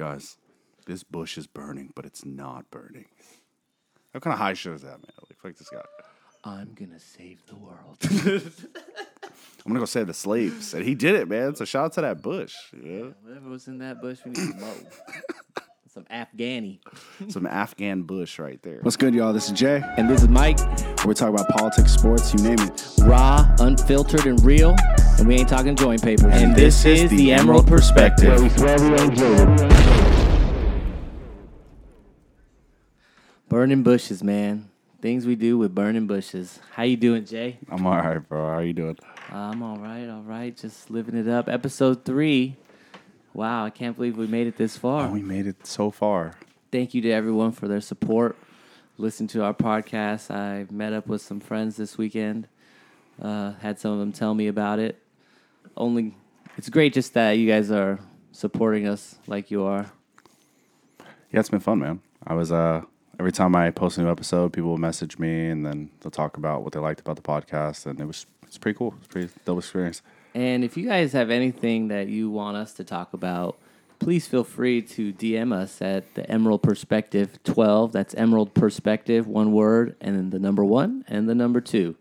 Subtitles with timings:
[0.00, 0.38] Guys,
[0.86, 3.04] this bush is burning, but it's not burning.
[4.12, 5.12] What kind of high shit is that, man?
[5.28, 5.82] Like, fuck this guy.
[6.42, 7.98] I'm gonna save the world.
[9.22, 11.54] I'm gonna go save the slaves, and he did it, man.
[11.54, 12.54] So shout out to that bush.
[12.72, 13.08] Yeah.
[13.20, 14.74] Whatever was in that bush, we need to mow.
[15.92, 16.78] Some Afghani.
[17.28, 18.78] Some Afghan bush right there.
[18.80, 19.32] What's good, y'all?
[19.32, 19.82] This is Jay.
[19.98, 20.60] And this is Mike,
[21.04, 22.94] We're talking about politics, sports, you name it.
[23.00, 24.76] raw, unfiltered, and real.
[25.18, 26.32] And we ain't talking joint papers.
[26.32, 28.40] And, this is the Emerald Perspective.
[33.60, 34.70] Burning bushes, man.
[35.02, 36.58] Things we do with burning bushes.
[36.72, 37.58] How you doing, Jay?
[37.68, 38.48] I'm all right, bro.
[38.48, 38.98] How you doing?
[39.30, 40.56] I'm all right, all right.
[40.56, 41.46] Just living it up.
[41.46, 42.56] Episode three.
[43.34, 45.08] Wow, I can't believe we made it this far.
[45.08, 46.36] Oh, we made it so far.
[46.72, 48.34] Thank you to everyone for their support.
[48.96, 50.34] Listen to our podcast.
[50.34, 52.48] I met up with some friends this weekend.
[53.20, 55.02] Uh, had some of them tell me about it.
[55.76, 56.16] Only,
[56.56, 57.98] it's great just that you guys are
[58.32, 59.92] supporting us like you are.
[61.30, 62.00] Yeah, it's been fun, man.
[62.26, 62.84] I was uh
[63.20, 66.38] every time I post a new episode, people will message me and then they'll talk
[66.38, 68.94] about what they liked about the podcast, and it was it's pretty cool.
[68.98, 70.00] It's pretty dope experience.
[70.34, 73.58] And if you guys have anything that you want us to talk about,
[73.98, 77.92] please feel free to DM us at the Emerald Perspective 12.
[77.92, 81.96] That's Emerald Perspective, one word, and then the number one and the number two.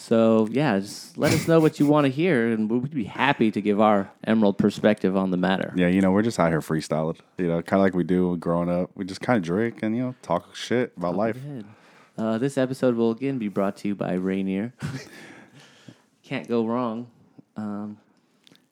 [0.00, 3.50] So, yeah, just let us know what you want to hear, and we'd be happy
[3.50, 5.72] to give our Emerald perspective on the matter.
[5.76, 7.18] Yeah, you know, we're just out here freestyling.
[7.36, 8.90] You know, kind of like we do growing up.
[8.94, 11.36] We just kind of drink and you know talk shit about life.
[12.16, 14.72] Uh, this episode will again be brought to you by Rainier.
[16.22, 17.08] Can't go wrong.
[17.56, 17.98] Um,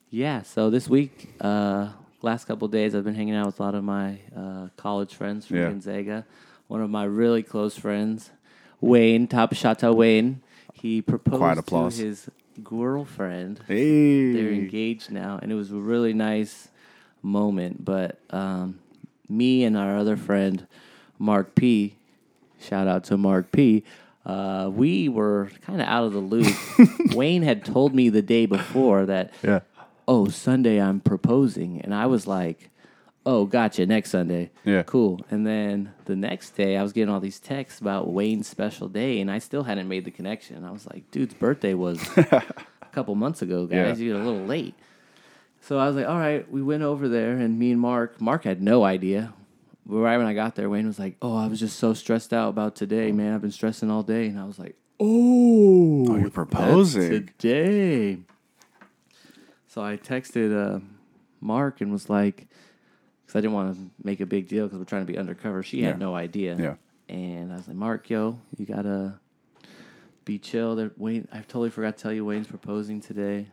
[0.09, 1.89] yeah, so this week, uh,
[2.21, 5.13] last couple of days, I've been hanging out with a lot of my uh, college
[5.13, 5.69] friends from Yeah.
[5.69, 6.25] Gonzaga.
[6.67, 8.31] One of my really close friends,
[8.79, 10.41] Wayne, Top Shata Wayne,
[10.81, 12.29] he proposed to his
[12.63, 13.61] girlfriend.
[13.67, 16.69] Hey, They're engaged now, and it was a really nice
[17.21, 17.83] moment.
[17.83, 18.79] But um,
[19.29, 20.67] me and our other friend,
[21.19, 21.95] Mark P,
[22.59, 23.83] shout out to Mark P.
[24.25, 26.53] Uh, we were kind of out of the loop.
[27.15, 29.61] Wayne had told me the day before that, yeah,
[30.07, 32.69] oh, Sunday I'm proposing, and I was like,
[33.27, 34.83] oh, gotcha, next Sunday, Yeah.
[34.83, 35.19] cool.
[35.29, 39.19] And then the next day, I was getting all these texts about Wayne's special day,
[39.19, 40.63] and I still hadn't made the connection.
[40.63, 42.43] I was like, dude's birthday was a
[42.93, 43.99] couple months ago, guys.
[43.99, 44.05] Yeah.
[44.07, 44.75] You're a little late.
[45.59, 48.45] So I was like, all right, we went over there, and me and Mark, Mark
[48.45, 49.33] had no idea.
[49.85, 52.33] But right when I got there, Wayne was like, oh, I was just so stressed
[52.33, 53.33] out about today, man.
[53.33, 54.27] I've been stressing all day.
[54.27, 57.27] And I was like, oh, Oh, you're proposing.
[57.37, 58.19] today.
[59.67, 60.79] So I texted uh,
[61.41, 62.47] Mark and was like,
[63.27, 65.61] because I didn't want to make a big deal because we're trying to be undercover.
[65.61, 65.97] She had Yeah.
[65.99, 66.55] no idea.
[66.57, 66.75] Yeah.
[67.13, 69.19] And I was like, Mark, yo, you gotta
[70.25, 70.75] be chill.
[70.75, 73.47] There, Wayne, I totally forgot to tell you, Wayne's proposing today,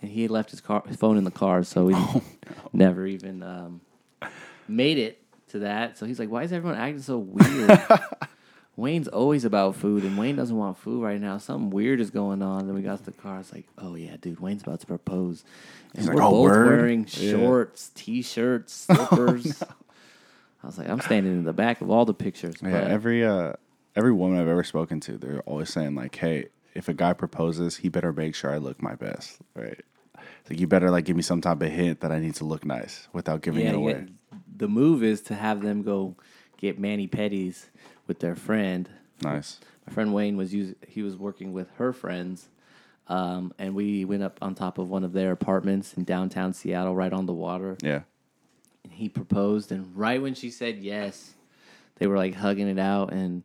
[0.00, 2.22] and he had left his car, his phone in the car, so we Oh,
[2.72, 3.80] never even um,
[4.68, 5.98] made it to that.
[5.98, 7.70] So he's like, why is everyone acting so weird?
[8.76, 11.38] Wayne's always about food, and Wayne doesn't want food right now.
[11.38, 12.66] Something weird is going on.
[12.66, 13.38] Then we got to the car.
[13.40, 15.44] It's like, oh yeah, dude, Wayne's about to propose.
[15.92, 17.30] And He's like, we're "Oh, both word?" wearing Yeah.
[17.32, 19.62] shorts, t-shirts, slippers.
[20.62, 22.56] I was like, I'm standing in the back of all the pictures.
[22.62, 22.70] yeah.
[22.70, 23.52] but Every uh,
[23.94, 27.76] every woman I've ever spoken to, they're always saying like, "Hey, if a guy proposes,
[27.76, 29.80] he better make sure I look my best." Right?
[30.40, 32.44] It's like you better like give me some type of hint that I need to
[32.44, 33.92] look nice without giving yeah, it away.
[33.92, 34.08] get-
[34.56, 36.16] the move is to have them go
[36.56, 37.66] get mani pedis
[38.06, 38.88] with their friend.
[39.22, 39.60] Nice.
[39.86, 42.48] My friend Wayne was us- he was working with her friends,
[43.08, 46.94] um, and we went up on top of one of their apartments in downtown Seattle,
[46.94, 47.76] right on the water.
[47.82, 48.02] Yeah.
[48.82, 51.34] And he proposed, and right when she said yes,
[51.96, 53.42] they were like hugging it out, and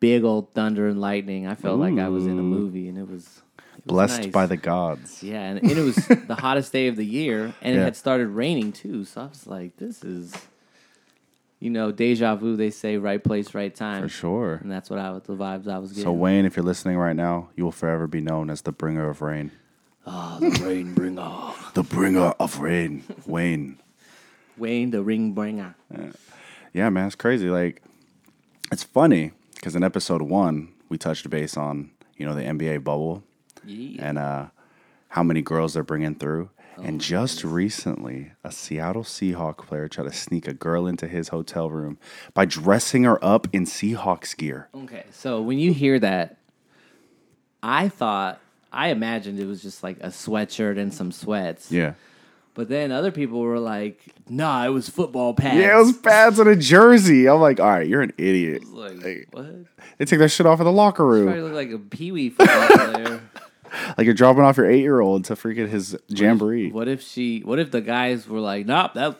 [0.00, 1.46] big old thunder and lightning.
[1.46, 3.42] I felt like I was in a movie, and it was,
[3.78, 4.32] it Blessed nice.
[4.32, 5.22] by the gods.
[5.22, 5.96] Yeah, and, and it was
[6.26, 9.04] the hottest day of the year, and it had started raining too.
[9.04, 10.34] So I was like, "This is,
[11.64, 14.54] you know, deja vu." They say, "Right place, right time," For sure.
[14.62, 16.04] and that's what I the vibes I was getting.
[16.04, 19.08] So Wayne, if you're listening right now, you will forever be known as the bringer
[19.08, 19.50] of rain.
[20.06, 21.30] oh, the rain bringer,
[21.72, 23.78] The bringer of rain, Wayne.
[24.58, 25.74] Wayne, the ring bringer.
[26.72, 27.48] Yeah, man, it's crazy.
[27.48, 27.82] Like,
[28.70, 33.22] it's funny because in episode one we touched base on you know the NBA bubble
[33.64, 34.06] Yeah.
[34.08, 34.46] and uh,
[35.08, 36.50] how many girls they're bringing through.
[36.82, 41.70] And just recently, a Seattle Seahawk player tried to sneak a girl into his hotel
[41.70, 41.98] room
[42.34, 44.68] by dressing her up in Seahawks gear.
[44.74, 46.36] Okay, so when you hear that,
[47.62, 48.40] I thought
[48.72, 51.70] I imagined it was just like a sweatshirt and some sweats.
[51.70, 51.94] Yeah.
[52.54, 56.38] But then other people were like, "Nah, it was football pads." Yeah, it was pads
[56.38, 57.28] and a jersey.
[57.28, 58.64] I'm like, all right, you're an idiot.
[58.66, 59.46] Like, Like, what?
[59.98, 61.24] they take their shit off in the locker room.
[61.26, 63.20] Probably look like a pee wee football player.
[63.96, 66.70] Like you're dropping off your eight year old to freaking his jamboree.
[66.70, 67.40] What if she?
[67.40, 69.16] What if the guys were like, "Nope, that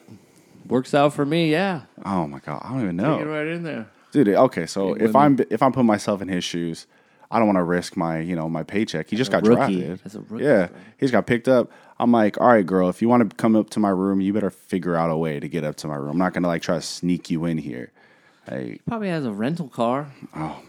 [0.67, 1.83] Works out for me, yeah.
[2.06, 3.19] Oh my god, I don't even Take know.
[3.21, 3.87] it right in there.
[4.12, 4.29] dude.
[4.29, 6.87] Okay, so if I'm if I'm putting myself in his shoes,
[7.31, 9.11] I don't want to risk my you know my paycheck.
[9.11, 9.81] He just got rookie.
[9.85, 10.01] drafted.
[10.06, 10.77] As a rookie, yeah, bro.
[10.99, 11.71] he's got picked up.
[12.01, 14.33] I'm like, all right, girl, if you want to come up to my room, you
[14.33, 16.12] better figure out a way to get up to my room.
[16.12, 17.93] I'm not gonna like try to sneak you in here.
[18.49, 20.12] Hey, Probably has a rental car.
[20.35, 20.62] oh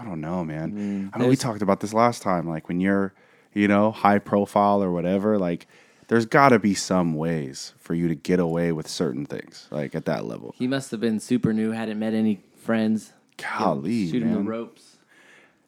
[0.00, 1.10] I don't know, man.
[1.12, 2.48] I mean, we talked about this last time.
[2.48, 3.12] Like when you're,
[3.52, 5.66] you know, high profile or whatever, like.
[6.08, 9.94] There's got to be some ways for you to get away with certain things, like
[9.94, 10.52] at that level.
[10.58, 13.12] He must have been super new, hadn't met any friends.
[13.36, 14.46] Golly, Shoot him the man.
[14.46, 14.96] ropes.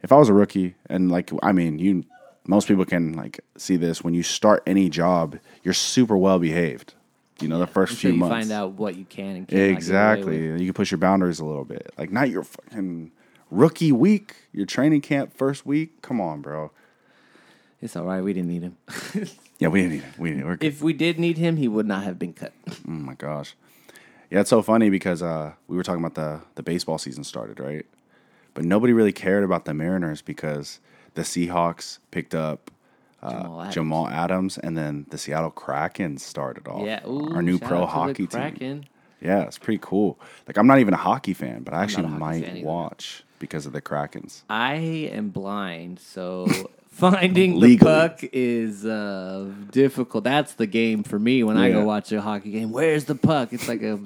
[0.03, 2.03] if I was a rookie and like I mean you
[2.45, 6.95] most people can like see this when you start any job you're super well behaved
[7.41, 9.71] you know the first Until few you months find out what you can and can't.
[9.71, 13.13] exactly you can push your boundaries a little bit like not your fucking
[13.53, 16.71] rookie week your training camp first week come on bro
[17.81, 18.23] It's all right.
[18.23, 18.77] We didn't need him.
[19.59, 20.15] yeah we didn't need him.
[20.19, 20.67] we didn't we're good.
[20.67, 22.53] if we did need him, he would not have been cut.
[22.69, 23.55] oh my gosh
[24.31, 27.61] yeah it's so funny because uh we were talking about the the baseball season started
[27.61, 27.85] right
[28.55, 30.81] but nobody really cared about the Mariners because
[31.15, 32.71] the Seahawks picked up
[33.23, 33.75] uh, Jamal Adams.
[33.75, 36.85] Jamal Adams, and then the Seattle Kraken started off.
[36.85, 38.85] Yeah, ooh, our new pro out to the hockey team.
[39.23, 40.19] Yeah, it's pretty cool.
[40.47, 43.81] Like I'm not even a hockey fan, but I actually might watch because of the
[43.83, 44.43] Krakens.
[44.51, 46.47] I am blind, so
[46.91, 47.91] finding the Legally.
[47.91, 50.25] puck is uh, difficult.
[50.25, 51.75] That's the game for me when I Yeah.
[51.75, 52.73] go watch a hockey game.
[52.73, 53.53] Where's the puck?
[53.53, 53.99] It's like a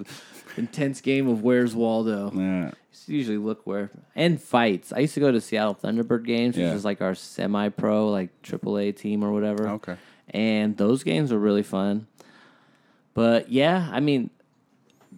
[0.57, 2.31] intense game of Where's Waldo.
[2.35, 4.93] Yeah, Just usually look where and fights.
[4.93, 6.69] I used to go to Seattle Thunderbird games, Yeah.
[6.69, 9.69] which is like our semi-pro, like AAA team or whatever.
[9.69, 9.97] Okay.
[10.31, 12.07] and those games were really fun.
[13.15, 14.31] But yeah, I mean,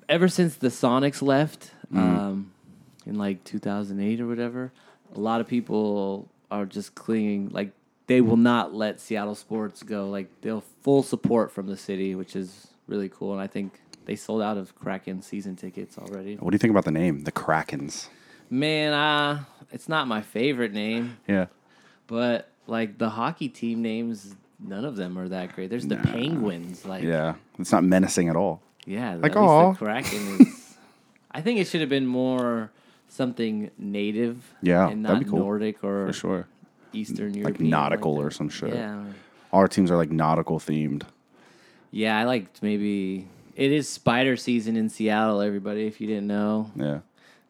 [0.09, 1.99] ever since the Sonics left Mm-hmm.
[2.19, 2.53] um,
[3.07, 4.73] in like 2008 or whatever,
[5.15, 7.49] a lot of people are just clinging.
[7.49, 7.73] Like
[8.09, 10.11] they will not let Seattle sports go.
[10.11, 13.33] Like they'll full support from the city, which is really cool.
[13.33, 16.37] And I think they sold out of Kraken season tickets already.
[16.37, 18.09] What do you think about the name, the Krakens?
[18.51, 21.47] Man, uh, it's not my favorite name, Yeah,
[22.07, 24.35] but like the hockey team names.
[24.61, 25.71] None of them are that great.
[25.71, 28.61] There's the Penguins, like yeah, it's not menacing at all.
[28.89, 30.77] Yeah, Like, at least the Kraken is.
[31.31, 32.71] I think it should have been more
[33.09, 34.55] something native.
[34.63, 35.39] Yeah, and that'd not be cool.
[35.41, 36.47] Nordic or For sure.
[36.93, 38.23] Eastern European, Like nautical that.
[38.23, 38.75] or some shit.
[38.75, 39.05] Yeah,
[39.53, 41.03] our teams are like nautical themed.
[41.91, 42.19] yeah.
[42.19, 45.41] I liked maybe it is spider season in Seattle.
[45.43, 47.01] Everybody, if you didn't know, Yeah.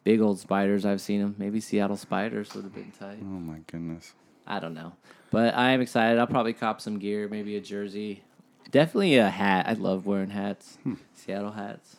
[0.04, 0.84] big old spiders.
[0.84, 1.36] I've seen them.
[1.38, 3.18] Maybe Seattle spiders would have been tight.
[3.22, 4.12] Oh my goodness.
[4.46, 4.94] I don't know,
[5.30, 6.18] but I am excited.
[6.18, 8.22] I'll probably cop some gear, maybe a jersey,
[8.70, 9.66] definitely a hat.
[9.68, 10.94] I love wearing hats, Hmm.
[11.14, 11.96] Seattle hats.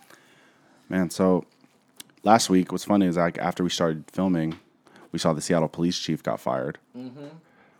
[0.89, 1.45] Man, so
[2.23, 4.57] last week, what's funny is like after we started filming,
[5.11, 6.77] we saw the Seattle police chief got fired,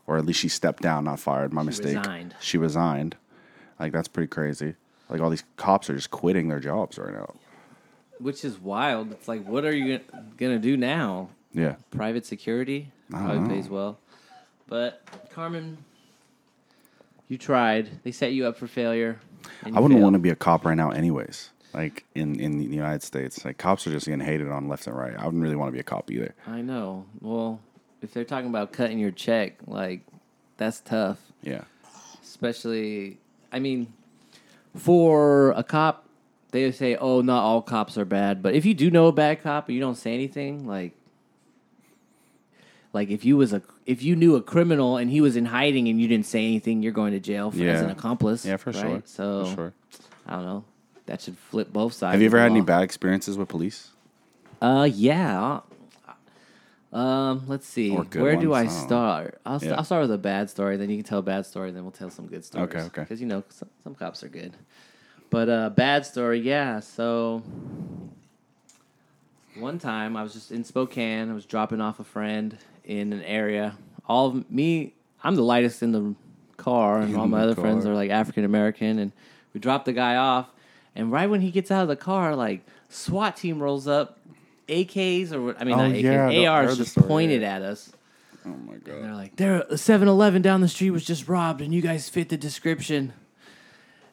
[0.07, 1.53] or at least she stepped down, not fired.
[1.53, 1.97] My mistake.
[1.97, 2.35] resigned.
[2.39, 3.15] She resigned.
[3.79, 4.75] Like that's pretty crazy.
[5.09, 7.33] Like all these cops are just quitting their jobs right now.
[8.19, 9.11] Which is wild.
[9.11, 9.99] It's like, what are you
[10.37, 11.29] gonna do now?
[11.53, 13.47] Yeah, Private security probably know.
[13.49, 13.97] pays well,
[14.67, 15.01] but
[15.31, 15.77] Carmen,
[17.29, 18.03] you tried.
[18.03, 19.19] They set you up for failure.
[19.63, 21.51] I wouldn't want to be a cop right now, anyways.
[21.73, 24.97] Like in in the United States, like cops are just getting hated on left and
[24.97, 25.15] right.
[25.15, 26.33] I wouldn't really want to be a cop either.
[26.47, 27.05] I know.
[27.21, 27.61] Well,
[28.01, 30.01] if they're talking about cutting your check, like
[30.57, 31.19] that's tough.
[31.43, 31.63] Yeah,
[32.23, 33.17] Especially,
[33.51, 33.93] I mean,
[34.75, 36.05] for a cop,
[36.51, 39.43] they say, "Oh, not all cops are bad." But if you do know a bad
[39.43, 40.93] cop and you don't say anything, like,
[42.93, 45.87] like if you was a if you knew a criminal and he was in hiding
[45.87, 48.45] and you didn't say anything, you're going to jail for, as an accomplice.
[48.45, 48.81] yeah, for right?
[48.81, 49.01] sure.
[49.05, 49.73] So for sure.
[50.25, 50.63] I don't know.
[51.05, 52.13] That should flip both sides.
[52.13, 53.91] Have you ever had any bad experiences with police?
[54.61, 55.61] Uh, yeah.
[56.91, 57.91] Um, let's see.
[57.91, 59.39] Where do I I start?
[59.45, 59.75] I'll, Yeah.
[59.75, 60.77] I'll start with a bad story.
[60.77, 61.71] Then you can tell a bad story.
[61.71, 62.69] Then we'll tell some good stories.
[62.69, 63.01] Okay, okay.
[63.01, 64.55] Because you know some, some cops are good.
[65.29, 66.79] But uh, bad story, yeah.
[66.79, 67.43] So
[69.55, 71.29] one time I was just in Spokane.
[71.29, 72.57] I was dropping off a friend
[72.89, 73.77] in an area.
[74.07, 74.93] All of me,
[75.23, 76.15] I'm the lightest in the
[76.57, 78.97] car, and In all my the other friends are like African American.
[78.97, 79.11] And
[79.53, 80.49] we dropped the guy off,
[80.95, 84.17] and right when he gets out of the car, like SWAT team rolls up,
[84.67, 87.55] AKs or I mean Oh, not AKs, yeah, ARs just story, pointed yeah.
[87.57, 87.91] at us.
[88.45, 89.15] Oh my And they're god.
[89.15, 92.29] like, "There, a uh, 7-Eleven down the street was just robbed, and you guys fit
[92.29, 93.13] the description."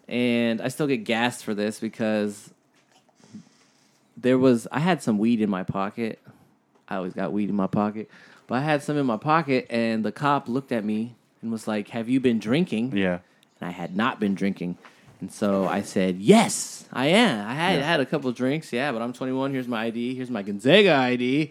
[0.08, 2.50] And I still get gassed for this because
[4.16, 6.18] there was I had some weed in my pocket.
[6.88, 8.08] I always got weed in my pocket,
[8.46, 11.66] but I had some in my pocket, and the cop looked at me and was
[11.68, 13.18] like, "Have you been drinking?" Yeah.
[13.60, 14.76] and I had not been drinking.
[15.20, 17.46] And so I said, "Yes, I am.
[17.48, 17.86] I had Yeah.
[17.86, 19.50] had a couple of drinks, yeah, but I'm 21.
[19.52, 20.14] Here's my ID.
[20.14, 21.50] Here's my Gonzaga ID.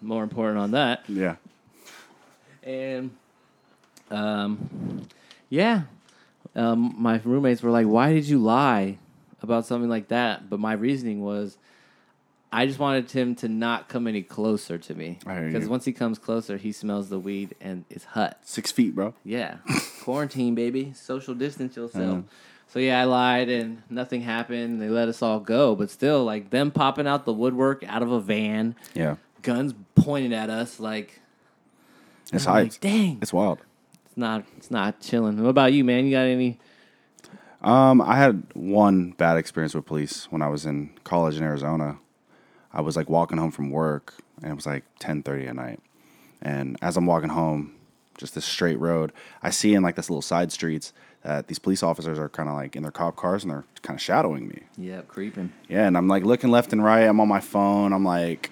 [0.00, 1.04] More important on that.
[1.08, 1.36] Yeah.
[2.62, 3.10] And
[4.10, 5.02] um,
[5.48, 5.82] yeah,
[6.54, 8.98] um, my roommates were like, "Why did you lie
[9.42, 10.48] about something like that.
[10.50, 11.56] But my reasoning was,
[12.52, 16.18] I just wanted him to not come any closer to me because once he comes
[16.18, 18.38] closer, he smells the weed and it's hot.
[18.42, 19.14] Six feet, bro.
[19.24, 19.58] Yeah,
[20.02, 22.24] quarantine, baby, social distance yourself.
[22.72, 24.80] So yeah, I lied and nothing happened.
[24.82, 28.10] They let us all go, but still, like them popping out the woodwork out of
[28.10, 29.16] a van, Yeah.
[29.42, 31.20] guns pointed at us, like
[32.32, 32.64] It's hype.
[32.72, 33.58] like, dang, It's wild.
[34.06, 35.40] it's not, it's not chilling.
[35.42, 36.04] What about you, man?
[36.04, 36.58] You got any?
[37.62, 41.98] Um, I had one bad experience with police when I was in college in Arizona.
[42.72, 45.80] I was like walking home from work, and it was like ten thirty at night.
[46.42, 47.74] And as I'm walking home,
[48.16, 49.12] just this straight road,
[49.42, 52.54] I see in like this little side streets that these police officers are kind of
[52.54, 54.62] like in their cop cars and they're kind of shadowing me.
[54.78, 55.52] Yeah, creeping.
[55.68, 57.00] Yeah, and I'm like looking left and right.
[57.02, 57.92] I'm on my phone.
[57.92, 58.50] I'm like,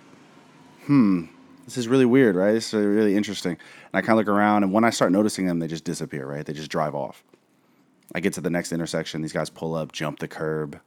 [0.86, 1.26] hmm,
[1.64, 2.52] this is really weird, right?
[2.52, 3.52] This is really interesting.
[3.52, 6.26] And I kind of look around, and when I start noticing them, they just disappear,
[6.26, 6.44] right?
[6.44, 7.22] They just drive off.
[8.14, 9.22] I get to the next intersection.
[9.22, 10.80] These guys pull up, jump the curb.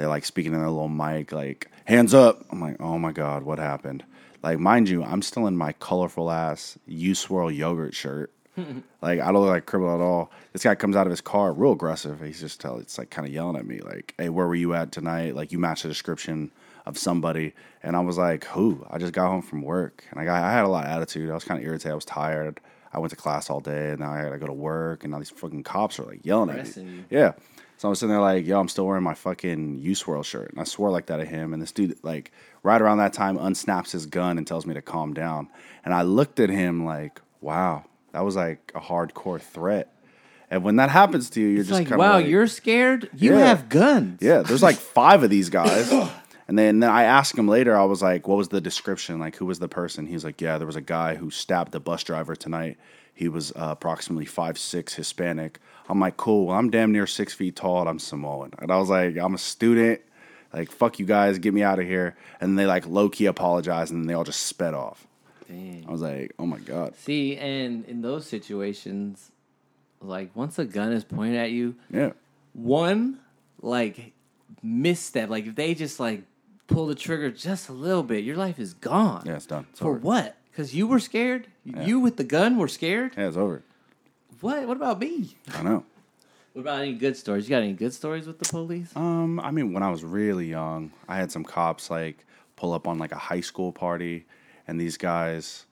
[0.00, 2.46] They're like speaking in their little mic, like, hands up.
[2.50, 4.02] I'm like, oh my God, what happened?
[4.42, 8.32] Like, mind you, I'm still in my colorful ass U Swirl yogurt shirt.
[9.02, 10.30] like, I don't look like a criminal at all.
[10.54, 12.22] This guy comes out of his car, real aggressive.
[12.22, 14.72] He's just tell it's like kind of yelling at me, like, hey, where were you
[14.72, 15.36] at tonight?
[15.36, 16.50] Like, you match the description
[16.86, 17.52] of somebody.
[17.82, 18.86] And I was like, who?
[18.88, 20.04] I just got home from work.
[20.10, 21.30] And I got, I had a lot of attitude.
[21.30, 21.92] I was kind of irritated.
[21.92, 22.58] I was tired.
[22.90, 25.12] I went to class all day, and now I got to go to work, and
[25.12, 27.04] now these fucking cops are like yelling at me.
[27.10, 27.32] Yeah.
[27.80, 30.50] So I'm sitting there like, yo, I'm still wearing my fucking U Swirl shirt.
[30.50, 31.54] And I swore like that at him.
[31.54, 32.30] And this dude, like,
[32.62, 35.48] right around that time, unsnaps his gun and tells me to calm down.
[35.82, 39.90] And I looked at him like, wow, that was like a hardcore threat.
[40.50, 42.46] And when that happens to you, you're It's just like, kind of wow, like, you're
[42.48, 43.08] scared.
[43.16, 43.46] You Yeah.
[43.46, 44.18] have guns.
[44.20, 45.90] yeah, there's like five of these guys.
[46.48, 49.18] And then, then I asked him later, I was like, what was the description?
[49.20, 50.04] Like, who was the person?
[50.06, 52.76] He was like, yeah, there was a guy who stabbed the bus driver tonight.
[53.20, 55.58] He was uh, approximately five six Hispanic.
[55.90, 56.46] I'm like, cool.
[56.46, 58.54] Well, I'm damn near six feet tall and I'm Samoan.
[58.58, 60.00] And I was like, I'm a student.
[60.54, 62.16] Like, fuck you guys, get me out of here.
[62.40, 65.06] And they like low key apologized and then they all just sped off.
[65.46, 65.84] Dang.
[65.86, 66.96] I was like, oh my God.
[66.96, 69.30] See, and in those situations,
[70.00, 72.12] like once a gun is pointed at you, Yeah.
[72.54, 73.18] one
[73.60, 74.12] like
[74.62, 76.22] misstep, like if they just like
[76.68, 79.24] pull the trigger just a little bit, your life is gone.
[79.26, 79.66] Yeah, it's done.
[79.72, 79.98] It's For over.
[79.98, 80.36] what?
[80.50, 81.46] Because you were scared.
[81.64, 83.12] You with the gun were scared.
[83.16, 83.62] Yeah, it's over.
[84.40, 84.66] What?
[84.66, 85.36] What about me?
[85.54, 85.84] I know.
[86.52, 87.48] What about any good stories?
[87.48, 88.90] You got any good stories with the police?
[88.96, 92.24] Um, I mean, when I was really young, I had some cops like
[92.56, 94.26] pull up on like a high school party,
[94.66, 95.64] and these guys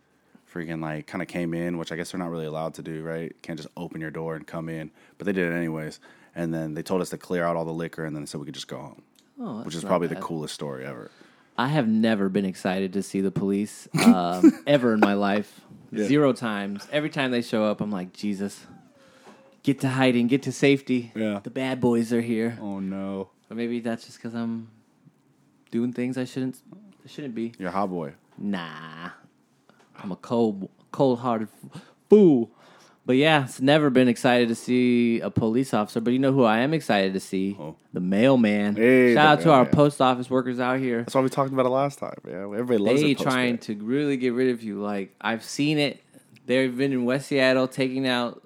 [0.54, 3.02] freaking like kind of came in, which I guess they're not really allowed to do,
[3.02, 3.34] right?
[3.42, 5.98] Can't just open your door and come in, but they did it anyways.
[6.36, 8.38] And then they told us to clear out all the liquor, and then they said
[8.38, 9.02] we could just go home,
[9.40, 11.10] Oh, which is probably the coolest story ever.
[11.58, 15.60] I have never been excited to see the police um, ever in my life.
[15.90, 16.04] Yeah.
[16.04, 16.86] Zero times.
[16.92, 18.64] Every time they show up, I'm like, Jesus,
[19.62, 21.10] get to hiding, get to safety.
[21.16, 21.40] Yeah.
[21.42, 22.56] The bad boys are here.
[22.60, 24.70] Oh no, Or maybe that's just because I'm
[25.70, 26.60] doing things I shouldn't
[27.04, 27.52] I shouldn't be.
[27.58, 28.12] you're a hot boy.
[28.38, 29.10] Nah,
[29.96, 31.48] I'm a cold cold hearted
[32.08, 32.50] fool.
[33.08, 35.98] But yeah, it's never been excited to see a police officer.
[35.98, 37.56] But you know who I am excited to see?
[37.58, 37.74] Oh.
[37.94, 38.76] The mailman.
[38.76, 40.98] Hey, Shout out to our post office workers out here.
[41.04, 42.18] That's why we talked about it last time.
[42.28, 44.82] Yeah, everybody loves They trying to really get rid of you.
[44.82, 46.02] Like I've seen it.
[46.44, 48.42] They've been in West Seattle taking out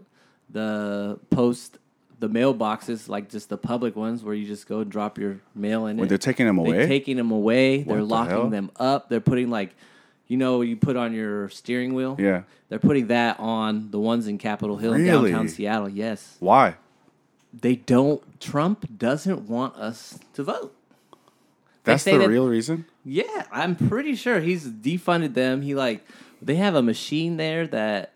[0.49, 1.79] the post,
[2.21, 5.87] the mailboxes, like just the public ones where you just go and drop your mail
[5.87, 6.09] in When it.
[6.09, 6.87] they're taking them They're away.
[6.87, 7.83] taking them away.
[7.83, 8.49] They're the locking hell?
[8.49, 9.09] them up.
[9.09, 9.75] They're putting like,
[10.29, 12.17] you know, you put on your steering wheel.
[12.19, 12.43] yeah.
[12.69, 15.31] They're putting that on the ones in Capitol Hill, in Really?
[15.31, 15.89] downtown Seattle.
[15.91, 16.77] Yes, Why?
[17.53, 18.23] they don't.
[18.41, 20.75] Trump doesn't want us to vote.
[21.85, 22.87] That's the that- real reason.
[23.05, 25.61] Yeah, I'm pretty sure he's defunded them.
[25.63, 26.07] He like
[26.41, 28.13] they have a machine there that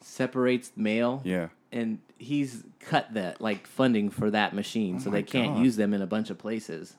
[0.00, 1.20] separates mail.
[1.24, 1.48] Yeah.
[1.72, 5.54] And he's cut that like funding for that machine oh so Oh my they can't
[5.56, 5.64] God.
[5.64, 6.96] use them in a bunch of places.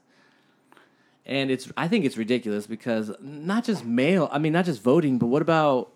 [1.30, 5.20] And it's I think it's ridiculous because not just mail, I mean not just voting,
[5.20, 5.92] but what about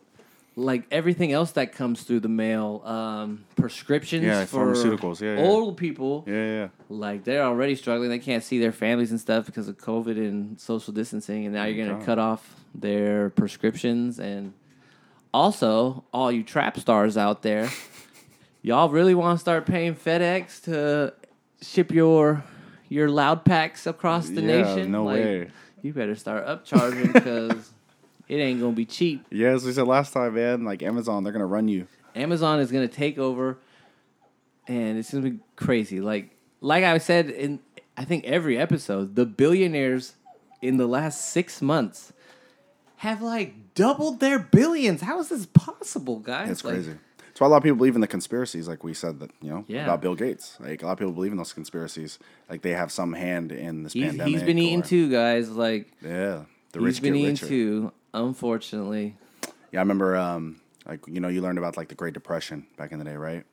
[0.55, 5.21] like everything else that comes through the mail, um, prescriptions Yeah, for pharmaceuticals.
[5.21, 5.47] Yeah, yeah.
[5.47, 6.67] old people Yeah, yeah.
[6.87, 8.11] like they're already struggling.
[8.11, 11.65] They can't see their families and stuff because of COVID and social distancing, and now
[11.65, 14.19] you're gonna cut off their prescriptions.
[14.19, 14.53] And
[15.33, 17.71] also, all you trap stars out there,
[18.61, 21.15] y'all really want to start paying FedEx to
[21.59, 22.43] ship your
[22.93, 24.91] your loud packs across the Yeah, nation?
[24.91, 25.51] no Like, way.
[25.81, 27.71] You better start upcharging because
[28.29, 29.25] it ain't gonna be cheap.
[29.29, 30.63] Yeah, as we said last time, man.
[30.63, 31.87] Like Amazon, they're gonna run you.
[32.15, 33.57] Amazon is going to take over,
[34.67, 35.99] and it's going to be crazy.
[35.99, 36.29] Like
[36.61, 37.59] like I said in
[37.97, 40.13] I think every episode, the billionaires
[40.61, 42.13] in the last six months
[42.97, 45.01] have like doubled their billions.
[45.01, 46.49] How is this possible, guys?
[46.51, 46.93] It's Like, crazy.
[47.43, 49.65] Why a lot of people believe in the conspiracies, like we said that you know
[49.67, 49.83] Yeah.
[49.83, 50.55] about Bill Gates.
[50.61, 52.17] Like a lot of people believe in those conspiracies,
[52.49, 54.33] like they have some hand in this He's, pandemic.
[54.33, 55.49] he's been eating or- too, guys.
[55.49, 57.47] Like Yeah, the he's rich been eating richer.
[57.47, 57.91] too.
[58.13, 59.17] Unfortunately,
[59.73, 62.93] Yeah, I remember, um, like you know, you learned about like the Great Depression back
[62.93, 63.43] in the day, right?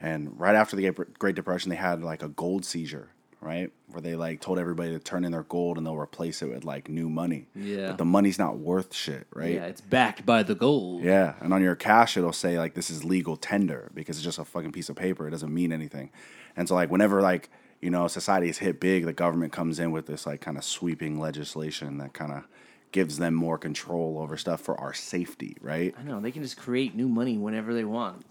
[0.00, 4.14] And right after the Great Depression, they had like a gold seizure, right, where they
[4.14, 7.08] like told everybody to turn in their gold and they'll replace it with like new
[7.08, 7.46] money.
[7.54, 7.88] Yeah.
[7.88, 9.54] but the money's not worth shit, right?
[9.54, 11.02] yeah, it's backed by the gold.
[11.02, 14.38] Yeah, and on your cash it'll say like this is legal tender because it's just
[14.38, 15.26] a fucking piece of paper.
[15.26, 16.10] It doesn't mean anything.
[16.56, 17.48] And so like whenever like
[17.80, 20.64] you know society is hit big, the government comes in with this like kind of
[20.64, 22.44] sweeping legislation that kind of
[22.92, 25.94] gives them more control over stuff for our safety, right?
[25.98, 28.24] I know they can just create new money whenever they want.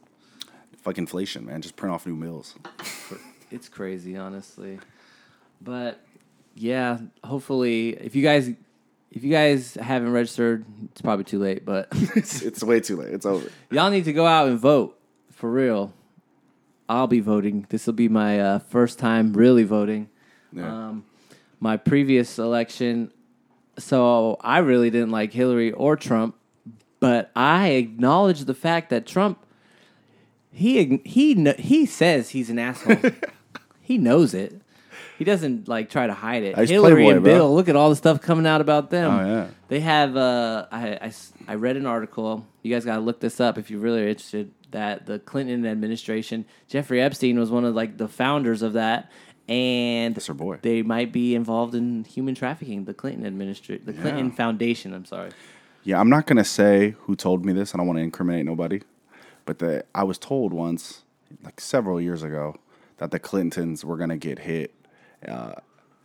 [0.82, 1.62] Fuck inflation, man.
[1.62, 2.56] Just print off new mills.
[3.52, 4.80] It's crazy, honestly.
[5.62, 6.04] But
[6.56, 8.52] yeah, hopefully, if you guys
[9.12, 11.66] if you guys haven't registered, it's probably too late.
[11.66, 13.14] But it's, it's way too late.
[13.14, 13.50] It's over.
[13.72, 15.00] y'all need to go out and vote
[15.32, 15.94] for real.
[16.88, 17.68] I'll be voting.
[17.70, 20.10] This will be my uh, first time really voting.
[20.52, 20.88] Yeah.
[20.88, 21.06] Um,
[21.60, 23.12] my previous election,
[23.78, 26.36] so I really didn't like Hillary or Trump,
[27.00, 29.46] but I acknowledge the fact that Trump
[30.52, 32.98] he he he says he's an asshole.
[33.82, 34.62] he knows it.
[35.20, 36.58] He doesn't like try to hide it.
[36.58, 37.34] Uh, he's Hillary Playboy, and bro.
[37.34, 39.12] Bill, look at all the stuff coming out about them.
[39.14, 39.48] Oh, yeah.
[39.68, 40.16] They have.
[40.16, 41.12] Uh, I, I
[41.48, 42.48] I read an article.
[42.64, 44.52] You guys got to look this up if you really are interested.
[44.72, 49.12] That the Clinton administration, Jeffrey Epstein was one of like the founders of that,
[49.50, 50.60] and That's our boy.
[50.62, 52.86] they might be involved in human trafficking.
[52.86, 54.36] The Clinton administration, the Clinton Yeah.
[54.36, 54.94] Foundation.
[54.94, 55.32] I'm sorry.
[55.84, 57.74] Yeah, I'm not gonna say who told me this.
[57.74, 58.82] I don't want to incriminate nobody,
[59.46, 61.04] but the, I was told once,
[61.44, 62.56] like several years ago,
[62.98, 64.74] that the Clintons were gonna get hit
[65.28, 65.54] uh,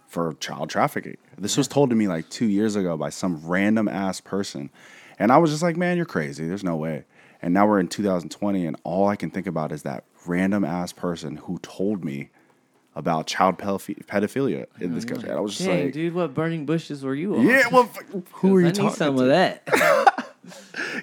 [0.06, 1.16] for child trafficking.
[1.38, 4.70] This was told to me like two years ago by some random ass person,
[5.18, 6.46] and I was just like, "Man, you're crazy.
[6.46, 7.04] There's no way."
[7.42, 10.92] And now we're in 2020, and all I can think about is that random ass
[10.92, 12.30] person who told me
[12.96, 15.28] about child pedophilia in this country.
[15.28, 17.46] And I was just Dang, like, dude, what burning bushes were you on?
[17.46, 17.90] "Yeah, well,
[18.34, 19.62] who are I you need talking some to?" of that.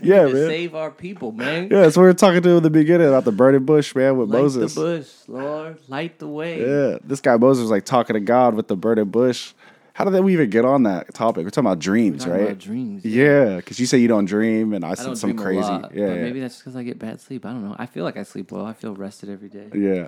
[0.07, 0.47] yeah, to man.
[0.47, 1.69] save our people, man.
[1.71, 4.17] Yeah, that's what we were talking to in the beginning about the burning bush, man,
[4.17, 4.73] with Light Moses.
[4.75, 5.77] the bush, Lord.
[5.87, 6.59] Light the way.
[6.61, 9.53] Yeah, this guy Moses was like talking to God with the burning bush.
[9.93, 11.43] How did we even get on that topic?
[11.43, 12.43] We're talking about dreams, Talking right?
[12.47, 13.03] about dreams.
[13.05, 15.59] Yeah, because you say you don't dream, and I I said some crazy.
[15.61, 17.45] lot, yeah, but yeah, maybe that's because I get bad sleep.
[17.45, 17.75] I don't know.
[17.77, 18.65] I feel like I sleep well.
[18.65, 19.67] I feel rested every day.
[19.75, 20.07] yeah.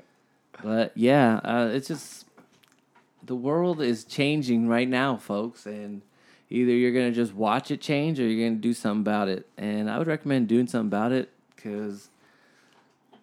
[0.64, 2.26] But yeah, uh, it's just
[3.26, 6.02] the world is changing right now, folks, and
[6.50, 9.48] either you're gonna just watch it change or you're gonna do something about it.
[9.58, 12.10] And I would recommend doing something about it because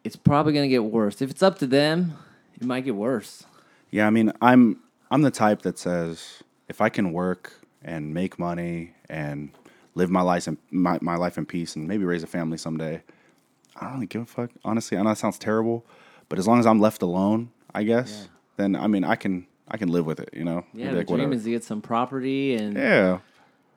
[0.04, 1.22] it's probably gonna get worse.
[1.22, 2.14] If it's up to them,
[2.54, 3.44] it might get worse.
[3.90, 4.80] Yeah, I mean, I'm
[5.10, 7.52] I'm the type that says if I can work
[7.82, 9.50] and make money and
[9.94, 13.02] live my life in my, my life in peace and maybe raise a family someday,
[13.76, 14.50] I don't really give a fuck.
[14.64, 15.84] Honestly, I know that sounds terrible,
[16.28, 19.76] but as long as I'm left alone, I guess, then I mean, I can I
[19.76, 20.30] can live with it.
[20.32, 20.64] You know?
[20.74, 21.34] Yeah, Be the like, dream whatever.
[21.34, 23.18] is to get some property and yeah.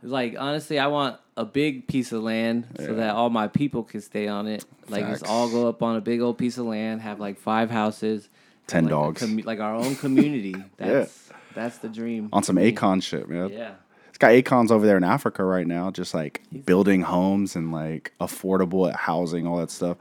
[0.02, 4.02] like honestly, I want a big piece of land so that all my people can
[4.02, 4.66] stay on it.
[4.90, 5.32] Like just Facts.
[5.32, 8.30] all go up on a big old piece of land, have like five houses,
[8.68, 9.22] Ten like dogs.
[9.22, 10.56] commu- like our own community.
[10.78, 12.30] That's that's the dream.
[12.34, 12.76] on some me.
[13.02, 13.50] Shit, man.
[13.50, 13.74] Yeah.
[14.10, 18.14] It's got Akon's over there in Africa right now, just like building homes and like
[18.22, 19.98] affordable housing, all that stuff.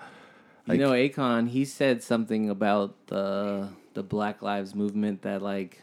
[0.66, 5.83] Like- you know, Akon, he said something about the the Black Lives movement that like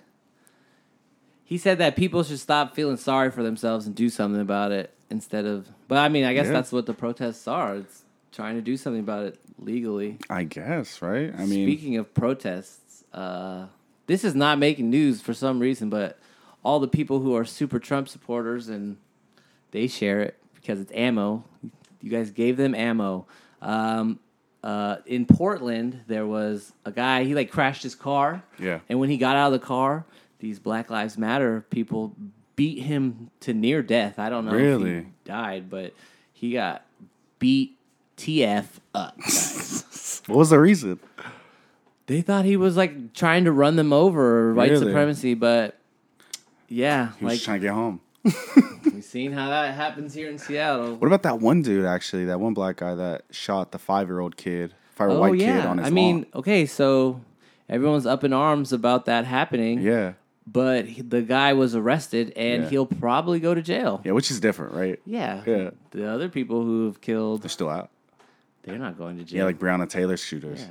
[1.43, 4.93] he said that people should stop feeling sorry for themselves and do something about it
[5.09, 6.53] instead of but I mean, I guess Yeah.
[6.53, 7.77] that's what the protests are.
[7.77, 10.17] It's trying to do something about it legally.
[10.29, 11.33] I guess, right?
[11.35, 13.65] I mean, Speaking of protests, uh,
[14.05, 16.19] this is not making news for some reason, but
[16.63, 18.97] all the people who are super Trump supporters and
[19.71, 21.43] they share it because it's ammo.
[22.01, 23.25] You guys gave them ammo.
[23.61, 24.19] Um,
[24.63, 27.23] uh, in Portland, there was a guy.
[27.23, 28.43] He like crashed his car.
[28.57, 28.79] Yeah.
[28.89, 30.05] And when he got out of the car,
[30.39, 32.15] these Black Lives Matter people
[32.55, 34.19] beat him to near death.
[34.19, 34.95] I don't know if Really?
[35.01, 35.93] he died, but
[36.33, 36.83] he got
[37.39, 37.77] beat
[38.17, 39.15] TF up.
[40.27, 40.99] what was the reason?
[42.07, 44.87] They thought he was like trying to run them over or white Really?
[44.87, 45.77] supremacy, but
[46.67, 48.01] yeah, He was like trying to get home.
[48.93, 50.95] we've seen how that happens here in Seattle.
[50.95, 54.19] What about that one dude, actually, that one black guy that shot the five year
[54.19, 57.21] old kid, five Oh white kid yeah, on his I mean, okay, so
[57.67, 59.81] everyone's up in arms about that happening.
[59.81, 60.13] Yeah.
[60.51, 62.69] but he- the guy was arrested and Yeah.
[62.69, 64.01] he'll probably go to jail.
[64.03, 64.99] Yeah, which is different, right?
[65.05, 65.69] Yeah, Yeah.
[65.91, 67.89] The other people who have killed, They're still out.
[68.63, 69.37] they're not going to jail.
[69.39, 70.61] Yeah, like Breonna Taylor shooters.
[70.61, 70.67] Yeah.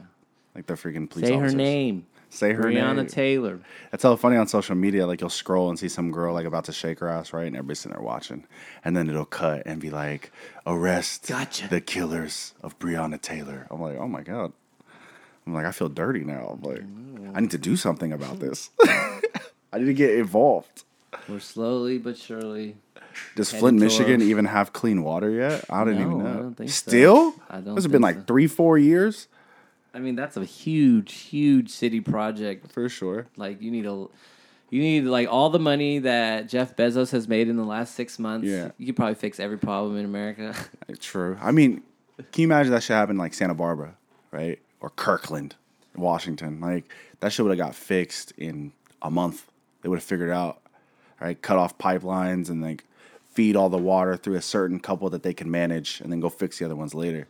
[0.56, 1.52] Like the freaking police say officers.
[1.52, 2.06] her name.
[2.30, 3.06] Say her Breonna name.
[3.06, 3.60] Breonna Taylor.
[3.90, 5.06] That's so funny on social media.
[5.06, 7.46] Like you'll scroll and see some girl like about to shake her ass, right?
[7.46, 8.46] And everybody's sitting there watching,
[8.84, 10.30] and then it'll cut and be like,
[10.66, 11.68] "Arrest Gotcha.
[11.68, 14.52] the killers of Breonna Taylor." I'm like, oh my god.
[15.46, 16.58] I'm like, I feel dirty now.
[16.58, 16.82] I'm like,
[17.34, 18.68] I need to do something about this.
[19.72, 20.84] I need to get involved.
[21.26, 22.76] We're slowly but surely.
[23.34, 25.64] Does Flint, Michigan even have clean water yet?
[25.70, 26.26] I didn't even know.
[26.30, 26.88] I don't think so.
[26.90, 27.34] Still?
[27.48, 28.22] I don't This has been like so.
[28.28, 29.26] three, four years
[29.94, 32.70] I mean, that's a huge, huge city project.
[32.72, 33.26] for sure.
[33.36, 34.06] Like you need a,
[34.70, 38.18] you need like all the money that Jeff Bezos has made in the last six
[38.18, 38.46] months.
[38.46, 38.70] Yeah.
[38.78, 40.54] you could probably fix every problem in America.
[40.90, 41.36] Uh, true.
[41.40, 41.82] I mean,
[42.32, 43.94] can you imagine that shit happened like Santa Barbara,
[44.30, 44.58] right?
[44.80, 45.54] Or Kirkland,
[45.96, 46.60] Washington.
[46.60, 46.84] Like
[47.20, 48.72] that shit would have got fixed in
[49.02, 49.46] a month.
[49.82, 50.60] They would have figured out,
[51.20, 51.40] right?
[51.40, 52.84] Cut off pipelines and like
[53.32, 56.28] feed all the water through a certain couple that they can manage, and then go
[56.28, 57.28] fix the other ones later.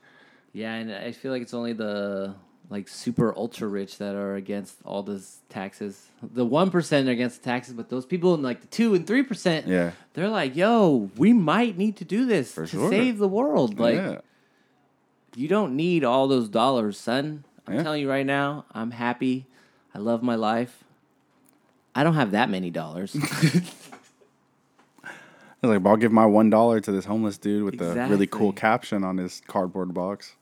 [0.54, 2.34] yeah, and I feel like it's only the
[2.70, 6.06] like super ultra rich that are against all this taxes.
[6.22, 9.06] The one percent are against the taxes, but those people in like the two and
[9.06, 9.92] three percent, Yeah.
[10.14, 12.90] they're like, "Yo, we might need to do this For to sure.
[12.90, 14.18] save the world." Like, yeah.
[15.34, 17.44] you don't need all those dollars, son.
[17.66, 17.82] I'm Yeah.
[17.82, 19.46] telling you right now, I'm happy.
[19.94, 20.84] I love my life.
[21.94, 23.16] I don't have that many dollars.
[25.04, 27.94] I was like, but I'll give my one dollar to this homeless dude with the
[28.08, 30.36] really cool caption on his cardboard box.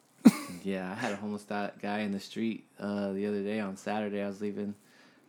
[0.67, 4.21] Yeah, I had a homeless guy in the street uh, the other day on Saturday.
[4.21, 4.75] I was leaving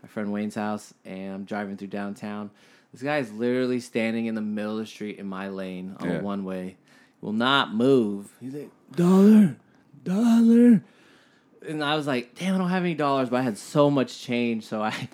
[0.02, 2.50] my friend Wayne's house and I'm driving through downtown.
[2.92, 6.10] This guy is literally standing in the middle of the street in my lane on
[6.10, 6.20] Yeah.
[6.20, 6.78] a one way.
[7.22, 8.34] Will not move.
[8.40, 9.58] He's like, dollar,
[10.04, 10.82] dollar.
[11.68, 14.20] And I was like, damn, I don't have any dollars, but I had so much
[14.20, 14.66] change.
[14.66, 15.08] So I,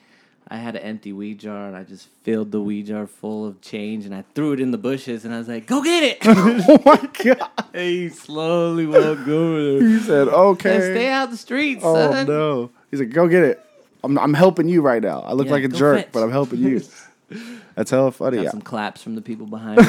[0.53, 3.59] I had an empty weed jar and I just filled the weed jar full of
[3.61, 6.17] change and I threw it in the bushes and I was like, go get it.
[6.25, 7.49] oh my god!
[7.73, 9.87] and he slowly walked over there.
[9.89, 12.27] He said, "Okay." And stay out the streets, Oh son.
[12.27, 12.69] no!
[12.91, 13.65] He's like, "Go get it."
[14.03, 15.21] I'm I'm helping you right now.
[15.21, 16.09] I look Yeah, like a jerk, fetch.
[16.11, 16.81] but I'm helping you.
[17.75, 18.37] That's hella funny.
[18.37, 18.51] Got Yeah.
[18.51, 19.83] some claps from the people behind me.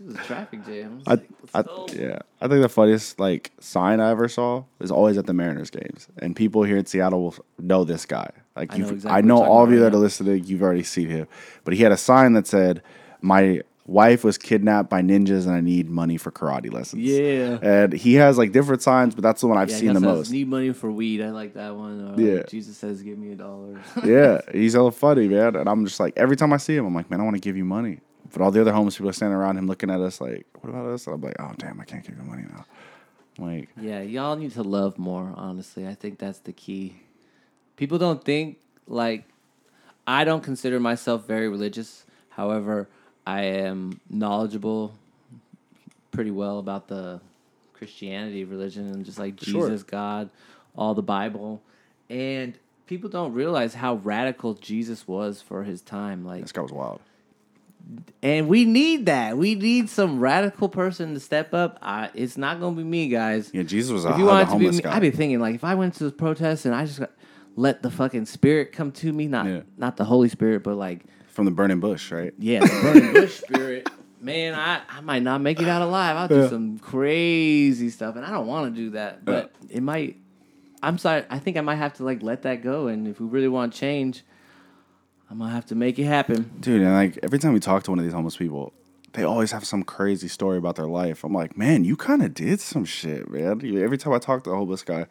[0.00, 1.02] It was a traffic jam.
[1.06, 4.90] I I, like, I, yeah, I think the funniest like sign I ever saw is
[4.90, 8.30] always at the Mariners games, and people here in Seattle will know this guy.
[8.60, 10.44] Like I know I know all of you that are listening.
[10.44, 11.26] You've already seen him,
[11.64, 12.82] but he had a sign that said,
[13.22, 17.58] "My wife was kidnapped by ninjas, and I need money for karate lessons." Yeah.
[17.62, 20.30] and he has like different signs, but that's the one I've Yeah, seen the most.
[20.30, 21.22] Need money for weed.
[21.22, 22.14] I like that one.
[22.14, 22.34] Or, Yeah.
[22.34, 25.56] like, Jesus says, "Give me a dollar." yeah, he's hella funny, man.
[25.56, 27.40] And I'm just like, every time I see him, I'm like, man, I want to
[27.40, 28.00] give you money.
[28.32, 30.68] But all the other homeless people are standing around him looking at us like, what
[30.68, 31.06] about us?
[31.06, 32.64] And I'm like, oh, damn, I can't give you money now.
[33.38, 35.32] Like, yeah, y'all need to love more.
[35.34, 37.00] Honestly, I think that's the key.
[37.80, 39.24] People don't think like
[40.06, 42.04] I don't consider myself very religious.
[42.28, 42.88] However,
[43.26, 44.92] I am knowledgeable
[46.10, 47.22] pretty well about the
[47.72, 49.66] Christianity religion and just like Sure.
[49.70, 50.28] Jesus, God,
[50.76, 51.62] all the Bible.
[52.10, 56.22] And people don't realize how radical Jesus was for his time.
[56.22, 57.00] Like this guy was wild.
[58.22, 59.38] and we need that.
[59.38, 61.78] We need some radical person to step up.
[61.80, 63.48] I, it's not going to be me, guys.
[63.54, 64.96] Yeah, Jesus was a, if you the want to be me, guy.
[64.96, 67.10] I'd be thinking like if I went to this protest and I just got,
[67.56, 69.60] let the fucking spirit come to me, not Yeah.
[69.76, 72.32] not the Holy Spirit, but like From the burning bush, right?
[72.38, 73.88] yeah, the burning bush spirit.
[74.22, 76.16] Man, I, I might not make it out alive.
[76.16, 76.48] I'll do Yeah.
[76.48, 79.24] some crazy stuff, and I don't want to do that.
[79.24, 80.18] But it might.
[80.82, 81.24] I'm sorry.
[81.30, 82.86] I think I might have to like let that go.
[82.88, 84.22] And if we really want change,
[85.30, 86.50] I'm gonna have to make it happen.
[86.60, 88.72] Dude, and like every time we talk to one of these homeless people,
[89.14, 91.24] they always have some crazy story about their life.
[91.24, 93.60] I'm like, man, you kind of did some shit, man.
[93.82, 95.06] Every time I talk to a homeless guy,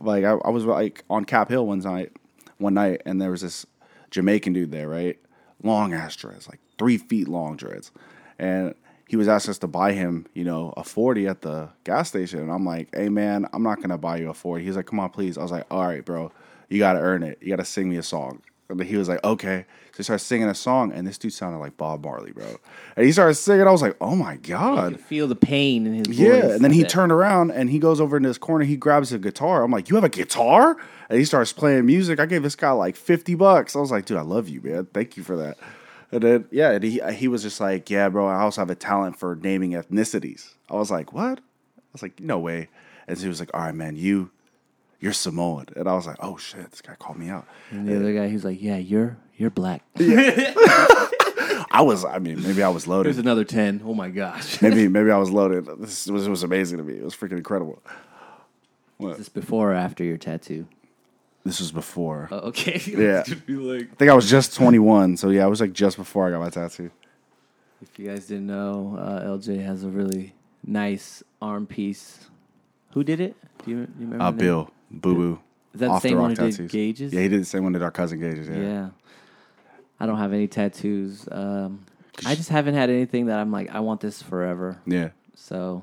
[0.00, 2.12] like I, I was like on Cap Hill one night,
[2.58, 3.66] one night, and there was this
[4.10, 5.18] Jamaican dude there, right?
[5.62, 7.90] Long ass dreads, like three feet long dreads,
[8.38, 8.74] and
[9.08, 12.40] he was asking us to buy him, you know, a forty at the gas station,
[12.40, 14.64] and I'm like, hey man, I'm not gonna buy you a forty.
[14.64, 15.38] He's like, come on, please.
[15.38, 16.32] I was like, all right, bro,
[16.68, 17.38] you gotta earn it.
[17.40, 18.42] You gotta sing me a song.
[18.68, 19.66] And he was like, okay.
[19.92, 22.46] So he started singing a song, and this dude sounded like Bob Marley, bro.
[22.96, 23.66] And he started singing.
[23.66, 24.98] I was like, oh my god.
[25.00, 26.18] feel the pain in his voice.
[26.18, 28.64] Yeah, and then he turned around and he goes over in this corner.
[28.64, 29.62] He grabs a guitar.
[29.62, 30.76] I'm like, "You have a guitar?"
[31.08, 32.18] And he starts playing music.
[32.18, 33.76] I gave this guy like fifty bucks.
[33.76, 34.86] I was like, "Dude, I love you, man.
[34.92, 35.58] Thank you for that."
[36.10, 38.26] And then yeah, and he he was just like, "Yeah, bro.
[38.26, 42.18] I also have a talent for naming ethnicities." I was like, "What?" I was like,
[42.18, 42.68] "No way."
[43.06, 43.96] And so he was like, "All right, man.
[43.96, 44.30] You
[45.04, 47.94] you're Samoan." And I was like, "Oh shit, this guy called me out." And the
[47.96, 49.82] other guy, he's like, "Yeah, you're you're black."
[51.70, 52.04] I was.
[52.04, 53.06] I mean, maybe I was loaded.
[53.14, 53.82] There's another ten.
[53.84, 54.60] Oh my gosh!
[54.66, 55.66] maybe maybe I was loaded.
[55.80, 56.94] This was it was amazing to me.
[56.94, 57.82] It was freaking incredible.
[59.00, 60.66] Is this before or after your tattoo?
[61.44, 62.28] This was before.
[62.30, 62.80] Oh, okay.
[62.86, 63.22] Yeah.
[63.48, 66.30] Like- I think I was just 21, so yeah, I was like just before I
[66.30, 66.90] got my tattoo.
[67.82, 70.32] if you guys didn't know, uh, LJ has a really
[70.64, 72.30] nice arm piece.
[72.92, 73.36] Who did it?
[73.64, 74.24] Do you, do you remember?
[74.24, 74.30] Uh?
[74.32, 75.40] Bill, Boo Boo,
[75.74, 77.12] Is that the off same the one rock who did tattoos.
[77.12, 78.48] Yeah, he did the same one that our cousin Gages.
[78.48, 78.56] Yeah.
[78.56, 78.88] Yeah.
[80.00, 81.28] I don't have any tattoos.
[81.30, 81.86] Um,
[82.26, 84.78] I just haven't had anything that I'm like, I want this forever.
[84.86, 85.10] Yeah.
[85.34, 85.82] So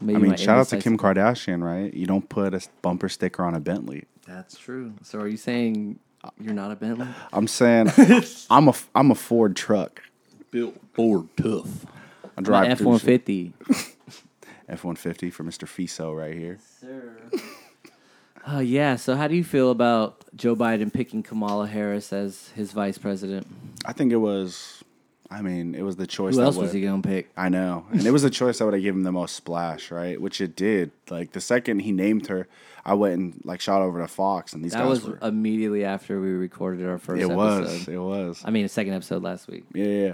[0.00, 1.92] maybe I mean, my shout out to Kim Kardashian, right?
[1.92, 4.04] You don't put a bumper sticker on a Bentley.
[4.26, 4.94] That's true.
[5.02, 5.98] So are you saying
[6.40, 7.08] you're not a Bentley?
[7.32, 7.92] I'm saying
[8.50, 10.02] I'm a I'm a Ford truck.
[10.50, 11.86] Built Ford tough.
[12.24, 13.52] I My drive F one fifty.
[14.68, 15.66] F one fifty for Mr.
[15.66, 16.58] Fiso right here.
[16.80, 17.16] Sir.
[18.46, 18.96] Uh, yeah.
[18.96, 23.46] So how do you feel about Joe Biden picking Kamala Harris as his vice president?
[23.84, 24.82] I think it was.
[25.32, 26.34] I mean, it was the choice.
[26.34, 27.30] Who that else would- was he gonna pick?
[27.36, 29.90] I know, and it was a choice that would have given him the most splash,
[29.92, 30.20] right?
[30.20, 30.90] Which it did.
[31.08, 32.48] Like the second he named her,
[32.84, 34.80] I went and like shot over to Fox, and these guys.
[34.82, 35.28] That guys was were.
[35.28, 37.20] immediately after we recorded our first.
[37.22, 37.36] it episode.
[37.36, 37.88] was.
[37.88, 38.42] It was.
[38.44, 39.64] I mean, a second episode last week.
[39.72, 40.06] Yeah, yeah.
[40.06, 40.12] yeah.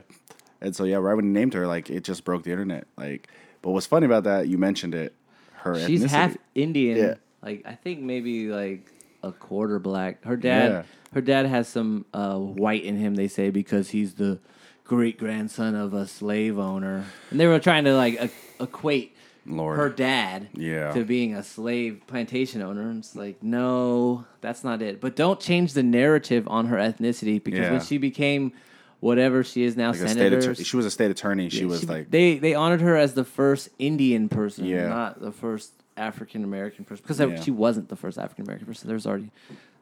[0.60, 2.86] And so yeah, right when he named her, like it just broke the internet.
[2.98, 3.28] Like,
[3.62, 4.48] but what's funny about that?
[4.48, 5.14] You mentioned it.
[5.54, 6.08] Her She's ethnicity.
[6.08, 6.96] half Indian.
[6.98, 7.14] Yeah.
[7.42, 8.90] Like I think maybe like
[9.22, 10.24] a quarter black.
[10.24, 10.70] Her dad.
[10.70, 10.82] Yeah.
[11.14, 13.14] Her dad has some uh, white in him.
[13.14, 14.38] They say because he's the
[14.84, 19.78] great grandson of a slave owner, and they were trying to like e- equate Lord.
[19.78, 20.92] her dad Yeah.
[20.92, 22.82] to being a slave plantation owner.
[22.90, 25.00] And it's like, no, that's not it.
[25.00, 27.72] But don't change the narrative on her ethnicity because Yeah.
[27.72, 28.52] when she became
[29.00, 30.38] whatever she is now, like a state senator.
[30.38, 30.64] attorney.
[30.64, 31.48] She was a state attorney.
[31.48, 34.88] She was she- like, they they honored her as the first Indian person, Yeah.
[34.88, 37.40] not the first African American person, because Yeah.
[37.40, 38.88] she wasn't the first African American person.
[38.88, 39.30] There's already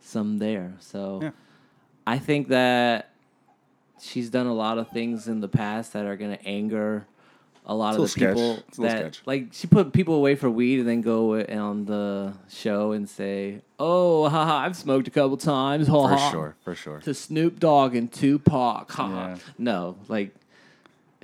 [0.00, 1.30] some there, so Yeah.
[2.06, 3.10] I think that
[4.00, 7.06] she's done a lot of things in the past that are going to anger
[7.66, 10.88] a lot It's of the people that like she put people away for weed and
[10.88, 16.02] then go on the show and say, "Oh, haha, I've smoked a couple times." Ha,
[16.02, 17.00] for ha." sure, for sure.
[17.00, 18.90] to Snoop Dogg and Tupac.
[18.92, 19.08] Ha.
[19.08, 19.36] Yeah.
[19.56, 20.34] No, like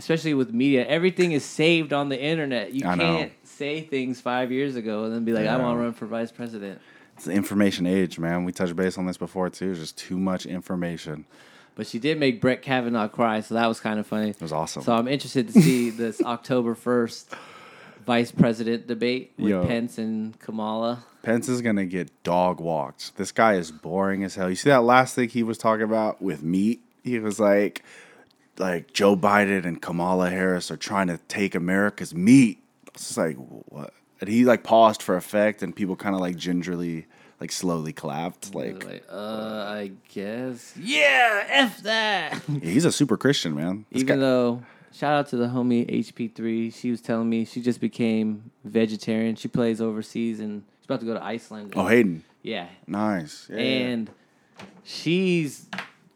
[0.00, 2.72] especially with media, everything is saved on the internet.
[2.72, 5.82] You I can't say things five years ago and then be like, "I want to
[5.82, 6.80] run for vice president."
[7.16, 8.44] It's the information age, man.
[8.44, 9.72] We touched base on this before too.
[9.72, 11.26] It's just too much information.
[11.74, 14.30] But she did make Brett Kavanaugh cry, so that was kind of funny.
[14.30, 14.82] It was awesome.
[14.82, 17.34] So I'm interested to see this October first
[18.06, 19.66] vice president debate with Yo.
[19.66, 21.04] Pence and Kamala.
[21.22, 23.16] Pence is gonna get dog walked.
[23.16, 24.48] This guy is boring as hell.
[24.48, 26.80] You see that last thing he was talking about with meat?
[27.04, 27.84] He was like,
[28.60, 32.62] like Joe Biden and Kamala Harris are trying to take America's meat.
[32.94, 33.92] It's like what?
[34.20, 37.06] And he like paused for effect, and people kind of like gingerly,
[37.40, 38.54] like slowly clapped.
[38.54, 40.74] Like Like, uh, I guess.
[40.78, 42.40] Yeah, f that.
[42.62, 43.86] he's a super Christian man.
[43.90, 46.74] This Even guy- though, shout out to the homie HP3.
[46.74, 49.36] She was telling me she just became vegetarian.
[49.36, 51.72] She plays overseas and she's about to go to Iceland.
[51.76, 52.66] oh Hayden, yeah.
[52.86, 53.48] nice.
[53.50, 53.62] Yeah, yeah.
[53.62, 54.10] And
[54.84, 55.66] she's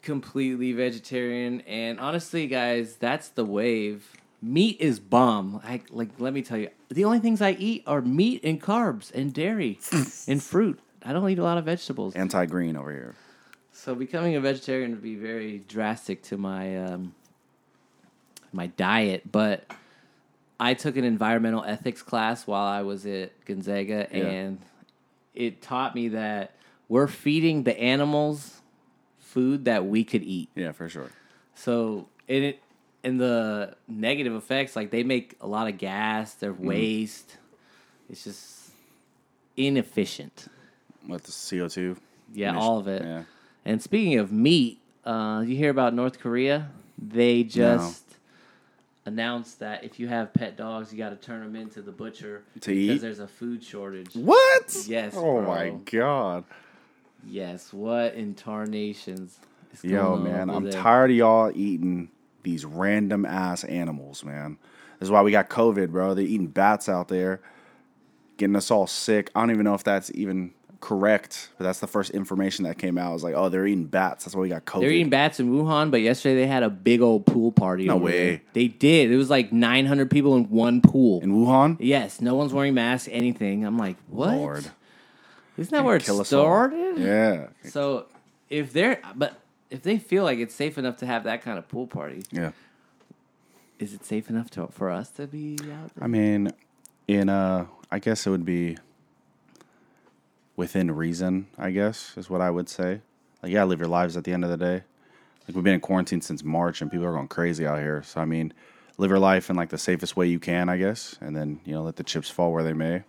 [0.05, 1.63] completely vegetarian.
[1.63, 4.07] And honestly, guys, that's the wave.
[4.41, 5.61] Meat is bomb.
[5.65, 9.13] Like, like, let me tell you, the only things I eat are meat and carbs
[9.15, 9.81] and dairy
[10.29, 10.79] and fruit.
[11.03, 12.15] I don't eat a lot of vegetables.
[12.15, 13.15] anti green over here.
[13.73, 17.15] So becoming a vegetarian would be very drastic to my um,
[18.53, 19.65] my diet, but
[20.61, 24.19] I took an environmental ethics class while I was at Gonzaga, Yeah.
[24.25, 24.59] and
[25.35, 26.55] it taught me that
[26.89, 28.61] we're feeding the animals
[29.35, 30.49] food that we could eat.
[30.55, 31.11] Yeah, for sure.
[31.57, 32.61] So in it,
[33.03, 37.37] in the negative effects, like they make a lot of gas, they're waste.
[38.09, 38.71] It's just
[39.57, 40.47] inefficient.
[41.09, 41.97] With the CO two.
[42.33, 43.03] Yeah, all of it.
[43.03, 43.23] Yeah.
[43.65, 46.71] And speaking of meat, uh, you hear about North Korea?
[46.99, 48.05] They just
[49.07, 52.43] announced that if you have pet dogs, you got to turn them into the butcher
[52.63, 52.99] To because eat?
[53.03, 54.15] there's a food shortage.
[54.15, 54.85] What?
[54.87, 55.43] Yes, Oh bro.
[55.43, 56.45] my god.
[57.27, 59.39] Yes, what in tarnations?
[59.73, 60.73] is going Yo, man, I'm there?
[60.73, 62.09] tired of y'all eating
[62.43, 64.59] these random ass animals, man.
[64.99, 66.15] This is why we got COVID, bro.
[66.15, 67.41] They're eating bats out there,
[68.37, 69.31] getting us all sick.
[69.35, 72.99] I don't even know if that's even correct, but that's the first information that came
[72.99, 73.11] out.
[73.11, 74.25] I was like, oh, they're eating bats.
[74.25, 74.81] That's why we got COVID.
[74.81, 77.87] They're eating bats in Wuhan, but yesterday they had a big old pool party.
[77.87, 78.29] No way.
[78.31, 78.41] there.
[78.53, 79.11] They did.
[79.11, 81.23] It was like 900 people in one pool.
[81.23, 81.79] in Wuhan.
[81.81, 83.65] yes, no one's wearing masks, anything.
[83.65, 84.35] I'm like, what?
[84.37, 84.71] Lord,
[85.57, 86.45] Isn't that where it kill us all.
[86.45, 86.99] started?
[86.99, 88.07] Yeah, So
[88.51, 89.41] if they're but
[89.71, 92.51] if they feel like it's safe enough to have that kind of pool party, yeah.
[93.79, 96.05] is it safe enough to, for us to be out there?
[96.05, 96.53] I mean,
[97.09, 98.79] in uh, I guess it would be
[100.57, 101.47] within reason.
[101.59, 103.01] I guess is what I would say.
[103.43, 104.83] Like, yeah, live your lives at the end of the day.
[105.47, 108.03] Like we've been in quarantine since March, and people are going crazy out here.
[108.03, 108.53] So I mean,
[108.97, 111.75] live your life in like the safest way you can, I guess, and then you
[111.75, 113.03] know let the chips fall where they may.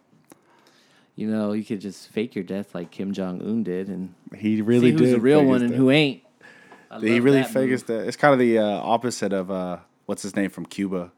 [1.16, 4.62] You know, you could just fake your death like Kim Jong Un did, and He
[4.62, 5.16] really see who's did.
[5.16, 5.78] the real one and death.
[5.78, 6.24] who ain't.
[6.92, 8.08] I He really that his death.
[8.08, 11.12] It's kind of the uh, opposite of uh, what's his name from Cuba.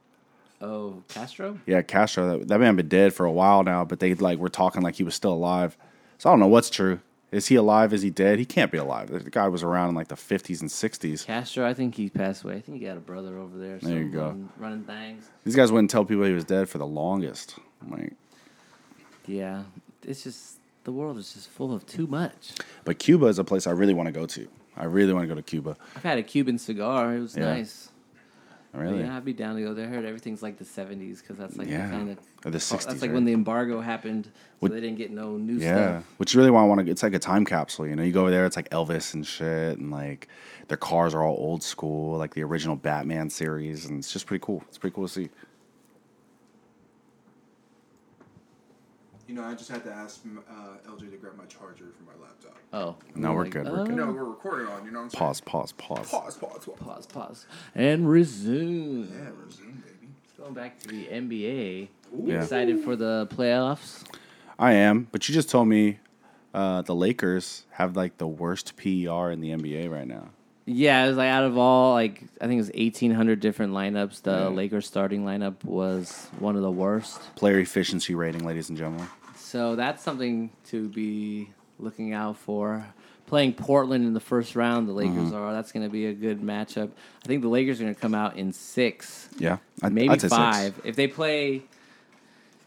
[0.61, 1.59] Oh, Castro.
[1.65, 2.39] Yeah, Castro.
[2.39, 4.95] That, that man been dead for a while now, but they like were talking like
[4.95, 5.77] he was still alive.
[6.17, 6.99] So I don't know what's true.
[7.31, 7.91] Is he alive?
[7.91, 8.39] Is he dead?
[8.39, 9.09] He can't be alive.
[9.09, 11.25] The guy was around in like the 50s and 60s.
[11.25, 12.55] Castro, I think he passed away.
[12.55, 13.77] I think he got a brother over there.
[13.79, 14.27] There you go.
[14.27, 15.29] Running, running things.
[15.43, 17.55] These guys wouldn't tell people he was dead for the longest.
[17.81, 18.13] I'm like,
[19.25, 19.63] Yeah,
[20.07, 22.51] it's just the world is just full of too much.
[22.85, 24.47] but Cuba is a place I really want to go to.
[24.75, 25.75] I really want to go to Cuba.
[25.95, 27.15] I've had a Cuban cigar.
[27.15, 27.45] It was Yeah.
[27.45, 27.89] nice.
[28.73, 28.99] Really?
[28.99, 29.87] Yeah, I'd be down to go there.
[29.87, 31.87] I heard everything's like the '70s because that's like Yeah.
[31.87, 32.85] the kind of Or the 60s.
[32.85, 33.15] That's like right?
[33.15, 36.13] when the embargo happened, so Would- they didn't get no new Yeah, stuff.
[36.17, 36.91] which really why I want to.
[36.91, 38.03] It's like a time capsule, you know.
[38.03, 40.27] You go over there, it's like Elvis and shit, and like
[40.67, 44.43] their cars are all old school, like the original Batman series, and it's just pretty
[44.45, 44.63] cool.
[44.67, 45.29] It's pretty cool to see.
[49.27, 52.13] You know, I just had to ask uh, LJ to grab my charger for my
[52.23, 52.55] laptop.
[52.71, 53.85] Oh, No, we're like, good, we're oh.
[53.85, 53.95] good.
[53.95, 54.85] No, we're recording on.
[54.85, 55.19] You know what I'm saying?
[55.19, 56.09] Pause, pause, pause.
[56.09, 56.37] Pause.
[56.37, 56.65] Pause.
[56.65, 56.77] Pause.
[56.79, 59.09] Pause, pause, and resume.
[59.11, 60.07] Yeah, resume, baby.
[60.37, 61.89] Going back to the NBA.
[62.23, 62.41] Yeah.
[62.41, 64.03] Excited for the playoffs?
[64.57, 65.99] I am, but you just told me
[66.53, 70.29] uh, the Lakers have like the worst PER in the NBA right now.
[70.69, 73.73] Yeah, it was like out of all like I think it was eighteen hundred different
[73.73, 74.21] lineups.
[74.21, 74.49] The.
[74.49, 77.21] Lakers starting lineup was one of the worst.
[77.35, 79.07] Player efficiency rating, ladies and gentlemen.
[79.37, 82.85] So that's something to be looking out for.
[83.27, 85.35] Playing Portland in the first round, the Lakers mm-hmm.
[85.35, 85.53] are.
[85.53, 86.89] That's going to be a good matchup.
[87.23, 90.21] I think the Lakers are going to come out in six, Yeah, I'd, maybe I'd
[90.21, 90.37] say six.
[90.37, 90.81] five.
[90.83, 91.63] If they play,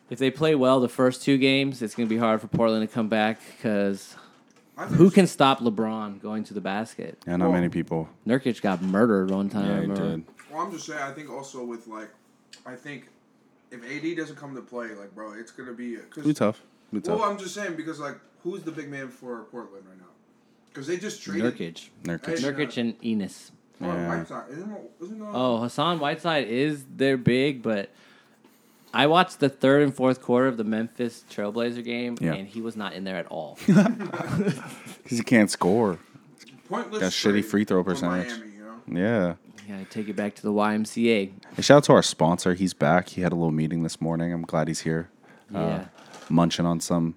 [0.09, 2.87] if they play well the first two games, it's going to be hard for Portland
[2.87, 4.17] to come back because
[4.89, 7.19] who can stop LeBron going to the basket?
[7.27, 8.09] Yeah, not many people.
[8.27, 9.67] Nurkic got murdered one time.
[9.67, 10.25] Yeah, he or- did.
[10.51, 11.01] Well, I'm just saying.
[11.01, 12.11] I think also with like,
[12.67, 13.09] I think
[13.71, 16.63] if AD doesn't come to play, like, bro, it's gonna be cause, Be tough.
[16.93, 17.21] Be tough.
[17.21, 17.31] Well.
[17.31, 20.05] I'm just saying because like, who's the big man for Portland right now?
[20.69, 21.55] Because they just traded.
[21.57, 22.27] Nurkic, Nurkic.
[22.27, 23.53] Hey, Nurkic, and Enos.
[23.81, 24.09] Oh, Yeah.
[24.09, 24.45] Whiteside.
[24.51, 27.91] Isn't, isn't, Oh, Hassan Whiteside is their big, but
[28.93, 32.35] I watched the third and fourth quarter of the Memphis Trailblazer game, Yeah.
[32.35, 33.59] and he was not in there at all.
[33.67, 35.99] Because he can't score.
[36.69, 37.01] pointless.
[37.01, 38.29] That shitty free throw percentage.
[38.31, 39.01] Miami, you know?
[39.01, 39.35] Yeah.
[39.69, 41.33] yeah, I take it back to the YMCA.
[41.57, 42.55] Hey, shout out to our sponsor.
[42.55, 43.09] He's back.
[43.11, 44.33] He had a little meeting this morning.
[44.33, 45.09] I'm glad he's here.
[45.55, 45.85] Uh, Yeah.
[46.29, 47.17] munching on some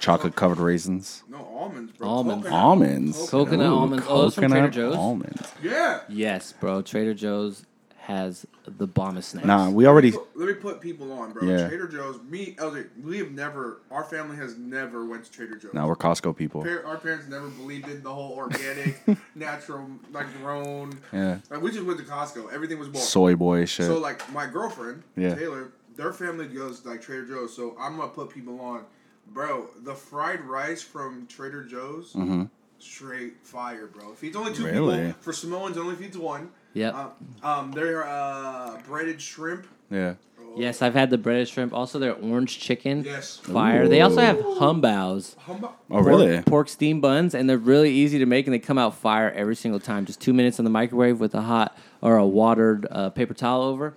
[0.00, 1.24] chocolate covered raisins.
[1.28, 2.08] No almonds, bro.
[2.08, 2.46] Almonds.
[2.46, 2.52] Coconut.
[2.52, 3.30] Almonds.
[3.30, 4.06] Coconut Ooh, almonds.
[4.08, 4.96] Oh, those from Trader coconut Joe's?
[4.96, 5.52] Almonds.
[5.62, 6.00] Yeah.
[6.08, 6.80] Yes, bro.
[6.80, 7.66] Trader Joe's
[8.10, 9.46] has the bombest snacks.
[9.46, 10.12] Nah, we already.
[10.34, 11.48] Let me put people on, bro.
[11.48, 11.68] Yeah.
[11.68, 12.20] Trader Joe's.
[12.28, 13.82] Me, LJ, we have never.
[13.90, 15.74] Our family has never went to Trader Joe's.
[15.74, 16.62] No, we're Costco people.
[16.62, 19.00] Our parents never believed in the whole organic,
[19.36, 20.98] natural, like grown.
[21.12, 21.38] Yeah.
[21.50, 22.52] Like we just went to Costco.
[22.52, 23.02] Everything was bought.
[23.02, 23.86] Soy boy shit.
[23.86, 25.34] So like my girlfriend, Yeah.
[25.36, 27.54] Taylor, their family goes like Trader Joe's.
[27.54, 28.84] So I'm gonna put people on,
[29.28, 29.68] bro.
[29.84, 32.44] The fried rice from Trader Joe's, mm-hmm.
[32.82, 34.10] Straight fire, bro.
[34.12, 34.64] It feeds only two.
[34.64, 35.06] Really?
[35.06, 35.20] people.
[35.20, 36.50] For Samoans, only feeds one.
[36.74, 36.94] Yep.
[36.94, 37.10] Um,
[37.42, 39.66] um, their uh, breaded shrimp.
[39.90, 40.14] yeah.
[40.56, 41.72] yes, I've had the breaded shrimp.
[41.72, 43.02] Also, their orange chicken.
[43.04, 43.38] Yes.
[43.38, 43.88] Fire.
[43.88, 45.34] They also have humbaos.
[45.36, 46.34] Humba- Oh, really?
[46.36, 49.32] Pork, pork steam buns, and they're really easy to make, and they come out fire
[49.32, 50.06] every single time.
[50.06, 53.62] Just two minutes in the microwave with a hot or a watered uh, paper towel
[53.62, 53.94] over,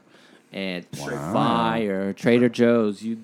[0.52, 2.14] and fire.
[2.14, 3.24] Trader Joe's, you,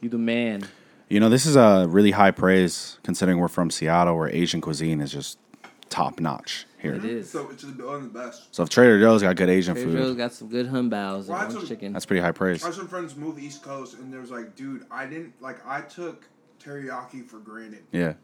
[0.00, 0.66] you the man.
[1.08, 5.00] You know, this is a really high praise considering we're from Seattle, where Asian cuisine
[5.00, 5.38] is just
[5.88, 6.94] top notch here.
[6.94, 7.30] It is.
[7.30, 8.54] So it's just one the best.
[8.54, 11.28] So if Trader Joe's got good Asian Trader food, Joe's got some good humbaos and
[11.28, 11.92] Well, orange that's chicken.
[11.94, 12.62] that's pretty high praise.
[12.62, 15.32] I had some friends move the East Coast, and there was like, dude, I didn't
[15.40, 15.64] like.
[15.66, 16.28] I took
[16.62, 18.14] teriyaki for granted Yeah.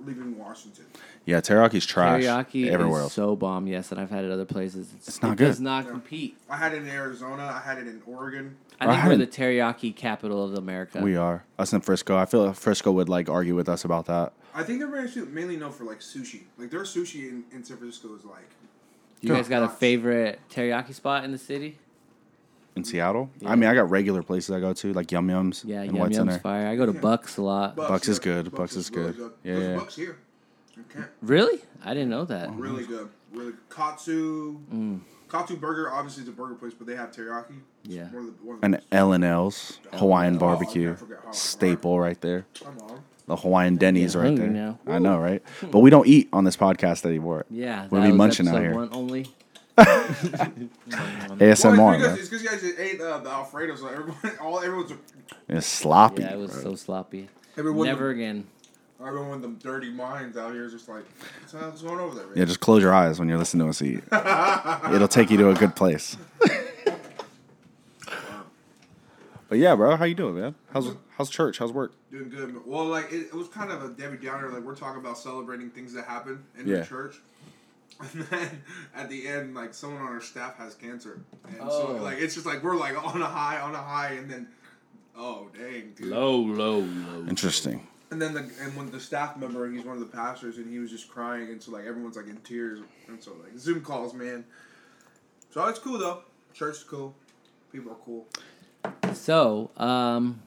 [0.00, 0.86] leaving Washington.
[1.26, 3.12] Yeah, teriyaki's trash Teriyaki everywhere is else.
[3.12, 3.66] so bomb.
[3.66, 4.88] Yes, and I've had it other places.
[4.96, 5.46] It's not it good.
[5.46, 6.38] Does not compete.
[6.48, 7.44] I had it in Arizona.
[7.44, 8.56] I had it in Oregon.
[8.80, 11.00] I I think we're the teriyaki capital of America.
[11.00, 11.44] we are.
[11.58, 12.16] Us in Frisco.
[12.16, 14.32] I feel like Frisco would like argue with us about that.
[14.54, 16.42] I think they're mainly mainly known for like sushi.
[16.58, 18.50] Like their sushi in, in San Francisco is like
[19.20, 21.78] you guys got a favorite teriyaki spot in the city?
[22.76, 23.30] In Seattle?
[23.40, 23.50] Yeah.
[23.50, 25.98] I mean, I got regular places I go to, like Yum Yums Yeah, and Yum
[26.00, 26.38] White Yum's Center.
[26.40, 26.66] fire.
[26.66, 27.76] I go to Bucks a lot.
[27.76, 28.52] Bucks is good.
[28.52, 29.32] Bucks is really good.
[29.44, 29.76] There's Yeah, yeah.
[29.76, 30.18] Bucks here.
[30.90, 31.04] Okay.
[31.22, 31.60] Really?
[31.84, 32.52] I didn't know that.
[32.52, 33.08] Really good.
[33.32, 33.60] Really good.
[33.70, 34.58] Katsu.
[34.72, 35.00] Mm.
[35.28, 37.56] Katsu Burger obviously is a burger place, but they have teriyaki.
[37.84, 38.04] It's Yeah.
[38.08, 38.80] One of the, one of the And.
[38.92, 42.46] L and L's Hawaiian Oh, barbecue I staple right there.
[42.62, 43.00] Come on.
[43.26, 44.52] The Hawaiian Denny's Yeah, right hungry there.
[44.54, 44.78] now.
[44.86, 45.42] I know, right?
[45.70, 47.46] But we don't eat on this podcast anymore.
[47.50, 48.74] Yeah, We'll that be was munching out episode here.
[48.74, 49.26] One only.
[49.78, 52.18] ASMR, well, man.
[52.18, 54.92] it's because you guys ate uh, the Alfredo, so everyone, all everyone's,
[55.48, 56.22] It's sloppy.
[56.22, 56.62] Yeah, it was bro.
[56.62, 57.28] so sloppy.
[57.56, 58.46] everyone, Never again.
[59.06, 61.04] Everyone with them dirty minds out here is just like,
[61.40, 62.26] what's, what's going over there?
[62.26, 64.02] man?" Yeah, just close your eyes when you're listening to us eat.
[64.94, 66.16] It'll take you to a good place.
[69.48, 70.54] but yeah, bro, how you doing, man?
[70.72, 71.58] How's how's church?
[71.58, 71.92] How's work?
[72.10, 72.66] Doing good.
[72.66, 74.48] Well, like it, it was kind of a Debbie Downer.
[74.50, 76.76] Like we're talking about celebrating things that happen in Yeah.
[76.80, 77.16] the church,
[78.00, 78.62] and then
[78.94, 81.96] at the end, like someone on our staff has cancer, and Oh.
[81.96, 84.48] so like it's just like we're like on a high, on a high, and then
[85.16, 86.06] oh dang, dude.
[86.08, 87.26] Low, low, low.
[87.28, 87.86] Interesting.
[88.10, 90.78] And then the and when the staff member, he's one of the pastors, and he
[90.78, 94.14] was just crying, and so like everyone's like in tears, and so like Zoom calls,
[94.14, 94.44] man.
[95.50, 96.22] So it's cool though.
[96.52, 97.14] Church is cool.
[97.72, 98.26] People are cool.
[99.14, 100.40] So, um,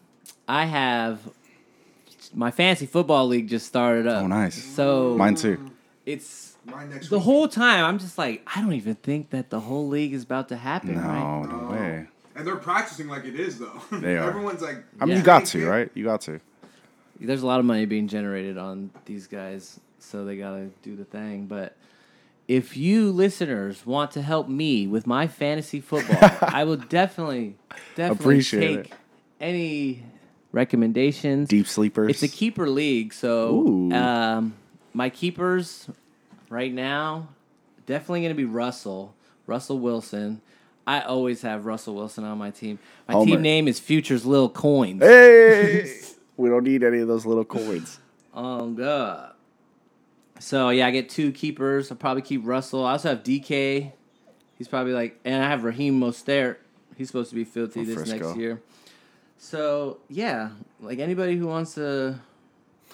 [0.48, 1.20] I have
[2.34, 4.24] my fantasy football league just started up.
[4.24, 4.62] Oh, nice.
[4.64, 5.72] So Mine too.
[6.06, 9.50] it's My next the week- whole time I'm just like, I don't even think that
[9.50, 10.96] the whole league is about to happen.
[10.96, 11.46] No, right?
[11.50, 12.08] no way.
[12.36, 13.82] And they're practicing like it is though.
[13.92, 14.30] They are.
[14.30, 14.84] Everyone's like.
[15.02, 15.18] I mean, Yeah.
[15.18, 15.90] you got to, right?
[15.96, 16.40] You got to.
[17.20, 21.06] There's a lot of money being generated on these guys, so they gotta do the
[21.06, 21.48] thing.
[21.48, 21.76] But
[22.48, 27.56] if you listeners want to help me with my fantasy football, I will definitely,
[27.96, 28.94] definitely Appreciate take
[29.40, 30.04] any
[30.52, 31.50] recommendations.
[31.50, 32.10] Deep sleepers.
[32.10, 33.92] It's a keeper league, so Ooh.
[33.92, 34.54] um,
[34.94, 35.90] my keepers
[36.50, 37.30] right now
[37.88, 39.16] definitely going to be Russell,
[39.48, 40.42] Russell Wilson.
[40.86, 42.78] I always have Russell Wilson on my team.
[43.08, 43.32] My Homer.
[43.32, 45.02] team name is Futures Lil Coins.
[45.02, 46.00] Hey,
[46.38, 48.00] we don't need any of those little coins.
[48.40, 49.34] Oh god.
[50.40, 51.90] So yeah, I get two keepers.
[51.92, 52.86] I'll probably keep Russell.
[52.86, 53.92] I also have DK.
[54.60, 56.58] He's probably like, and I have Raheem Mostert.
[56.96, 58.28] He's supposed to be filthy From this Frisco.
[58.28, 58.62] next year.
[59.40, 62.20] So yeah, like anybody who wants to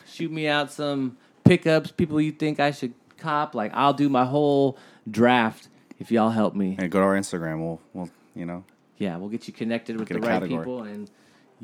[0.07, 4.23] shoot me out some pickups, people you think I should cop, like I'll do my
[4.25, 4.77] whole
[5.09, 5.67] draft
[5.99, 6.77] if y'all help me.
[6.79, 7.59] Hey, go to our Instagram.
[7.59, 8.63] We'll, we'll, you know,
[8.97, 10.59] Yeah, we'll get you connected with Get the right category.
[10.59, 11.09] people, and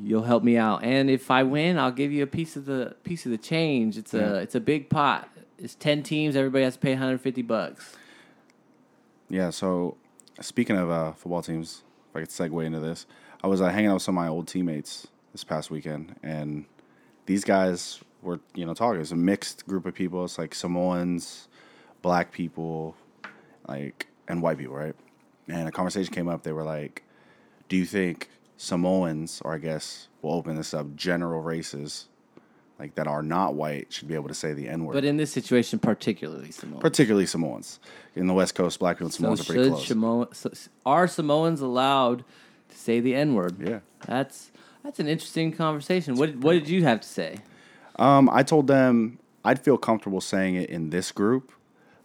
[0.03, 0.83] you'll help me out.
[0.83, 3.97] And if I win, I'll give you a piece of the piece of the change.
[3.97, 4.21] It's Yeah.
[4.21, 5.29] a it's a big pot.
[5.57, 6.35] It's ten teams.
[6.35, 7.95] Everybody has to pay 150 bucks.
[9.29, 9.97] Yeah, so
[10.41, 13.05] speaking of uh, football teams, if I could segue into this,
[13.43, 16.65] I was uh, hanging out with some of my old teammates this past weekend, and
[17.27, 18.99] these guys were, you know, talking.
[19.01, 20.25] It's a mixed group of people.
[20.25, 21.47] It's like Samoans,
[22.01, 22.95] black people,
[23.67, 24.95] like, and white people, right?
[25.47, 26.41] And a conversation came up.
[26.43, 27.03] They were like,
[27.69, 28.29] "Do you think
[28.59, 32.09] Samoans, or I guess we'll open this up, general races,
[32.77, 35.15] like that are not white, should be able to say the N word?" But in
[35.15, 36.81] this situation, particularly Samoans.
[36.81, 37.79] particularly Samoans.
[38.15, 39.87] In the West Coast, black people and so Samoans are pretty close.
[39.87, 40.51] Samo- so,
[40.85, 42.25] are Samoans allowed
[42.69, 43.55] to say the N word?
[43.65, 43.79] yeah.
[44.05, 44.51] That's
[44.83, 46.15] that's an interesting conversation.
[46.15, 47.37] What what did you have to say?
[47.97, 51.53] Um, I told them I'd feel comfortable saying it in this group,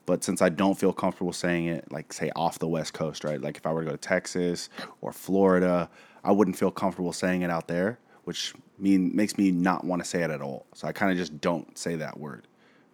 [0.07, 3.41] but since I don't feel comfortable saying it, like say off the West Coast, right?
[3.41, 4.69] Like if I were to go to Texas
[5.01, 5.91] or Florida,
[6.25, 10.09] I wouldn't feel comfortable saying it out there, which mean makes me not want to
[10.09, 10.67] say it at all.
[10.75, 12.47] So I kind of just don't say that word,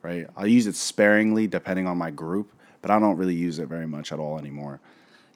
[0.02, 0.26] right?
[0.36, 2.52] I'll use it sparingly depending on my group,
[2.82, 4.80] but I don't really use it very much at all anymore.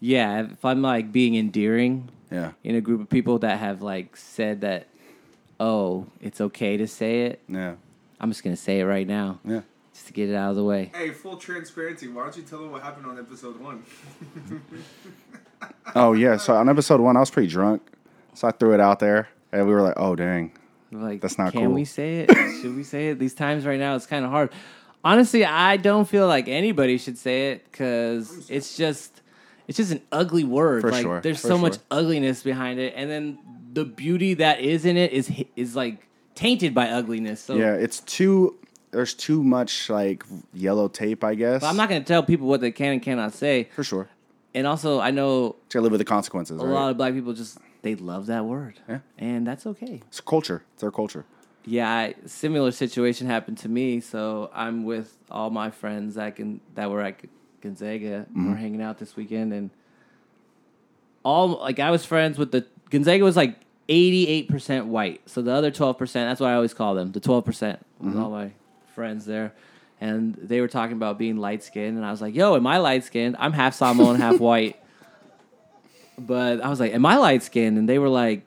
[0.01, 4.16] Yeah, if I'm like being endearing Yeah, in a group of people that have like
[4.16, 4.88] said that,
[5.61, 7.40] oh, it's okay to say it.
[7.49, 7.76] yeah,
[8.20, 9.61] I'm just gonna say it right now, yeah.
[9.95, 10.90] just to get it out of the way.
[10.95, 12.09] Hey, full transparency.
[12.09, 13.84] Why don't you tell them what happened on episode one?
[15.94, 16.36] Oh yeah.
[16.36, 17.82] So on episode one, I was pretty drunk,
[18.34, 20.52] so I threw it out there, and we were like, "Oh dang,
[20.90, 21.72] Like, That's not can cool.
[21.72, 22.30] we say it?
[22.60, 23.18] should we say it?
[23.18, 24.50] These times right now, it's kind of hard.
[25.04, 29.20] Honestly, I don't feel like anybody should say it because it's just,
[29.68, 30.80] it's just an ugly word.
[30.80, 33.38] For like, sure, there's for so much ugliness behind it, and then
[33.72, 37.40] the beauty that is in it is is like tainted by ugliness.
[37.40, 38.56] So Yeah, it's too.
[38.92, 41.60] There's too much like yellow tape, I guess.
[41.62, 43.68] but I'm not gonna tell people what they can and cannot say.
[43.74, 44.08] for sure.
[44.55, 46.61] And also, I know To live with the consequences.
[46.61, 46.72] a right?
[46.72, 49.00] lot of black people just they love that word, Yeah.
[49.18, 50.00] and that's okay.
[50.07, 50.62] It's culture.
[50.72, 51.26] It's their culture.
[51.66, 54.00] Yeah, I, similar situation happened to me.
[54.00, 57.20] So I'm with all my friends that can that were at
[57.61, 58.26] Gonzaga.
[58.30, 58.50] Mm-hmm.
[58.50, 59.70] We're hanging out this weekend, and
[61.24, 65.28] all like I was friends with the Gonzaga was like 88 percent white.
[65.28, 67.84] So the other 12 percent, that's what I always call them, the 12 percent.
[67.98, 68.22] With mm-hmm.
[68.22, 68.52] all my
[68.94, 69.55] friends there,
[70.01, 72.78] and they were talking about being light skinned, and I was like, "Yo, am I
[72.78, 73.36] light skinned?
[73.38, 74.76] I'm half Samoan, half white."
[76.18, 78.45] But I was like, "Am I light skinned?" And they were like,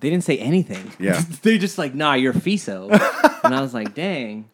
[0.00, 0.90] they didn't say anything.
[0.98, 1.20] Yeah.
[1.42, 2.88] they just like, nah, you're FISO.
[3.44, 4.48] and I was like, dang.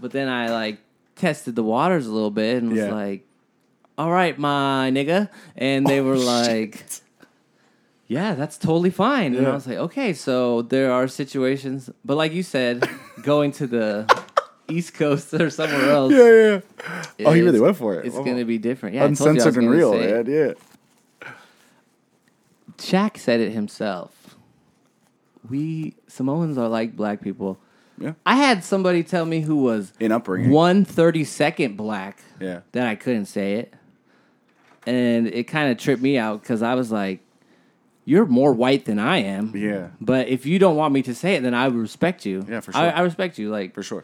[0.00, 0.78] But then I like
[1.14, 2.92] tested the waters a little bit and was Yeah.
[2.92, 3.24] like,
[3.96, 5.28] all right, my nigga.
[5.56, 6.84] And they oh, were like,
[8.08, 9.36] yeah, that's totally fine.
[9.36, 9.54] And I Yeah.
[9.54, 12.88] was like, okay, so there are situations, but like you said,
[13.22, 14.23] going to the
[14.68, 16.12] East Coast or somewhere else.
[16.12, 16.60] Yeah,
[17.18, 17.26] yeah.
[17.26, 18.06] Oh, he really went for it.
[18.06, 18.94] It's oh, going to be different.
[18.94, 20.26] Yeah, I told you I was Uncensored and real, man.
[20.26, 21.30] Yeah.
[22.78, 24.36] Shaq said it himself.
[25.48, 27.58] We Samoans are like black people.
[27.98, 28.14] Yeah.
[28.26, 30.50] I had somebody tell me who was In upbringing.
[30.50, 32.60] one thirty second black Yeah.
[32.72, 33.74] that I couldn't say it,
[34.86, 37.20] and it kind of tripped me out because I was like,
[38.04, 39.88] "You're more white than I am." Yeah.
[40.00, 42.44] But if you don't want me to say it, then I would respect you.
[42.48, 42.96] Yeah, for I, sure.
[42.96, 43.50] I respect you.
[43.50, 44.02] Like, For sure.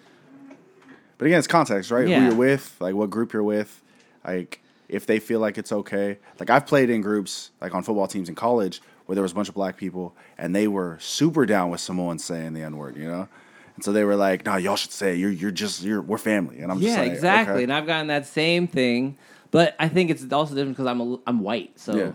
[1.20, 2.08] But again, it's context, right?
[2.08, 2.20] Yeah.
[2.20, 3.82] Who you're with, like what group you're with,
[4.26, 6.16] like if they feel like it's okay.
[6.38, 9.34] Like I've played in groups, like on football teams in college, where there was a
[9.34, 12.96] bunch of black people and they were super down with someone saying the N word,
[12.96, 13.28] you know.
[13.74, 15.18] And so they were like, "No, y'all should say it.
[15.18, 17.52] you're you're just you're we're family." And I'm just yeah, like, exactly.
[17.56, 17.62] okay.
[17.64, 19.18] And I've gotten that same thing,
[19.50, 22.12] but I think it's also different because I'm a, I'm white, so Yeah.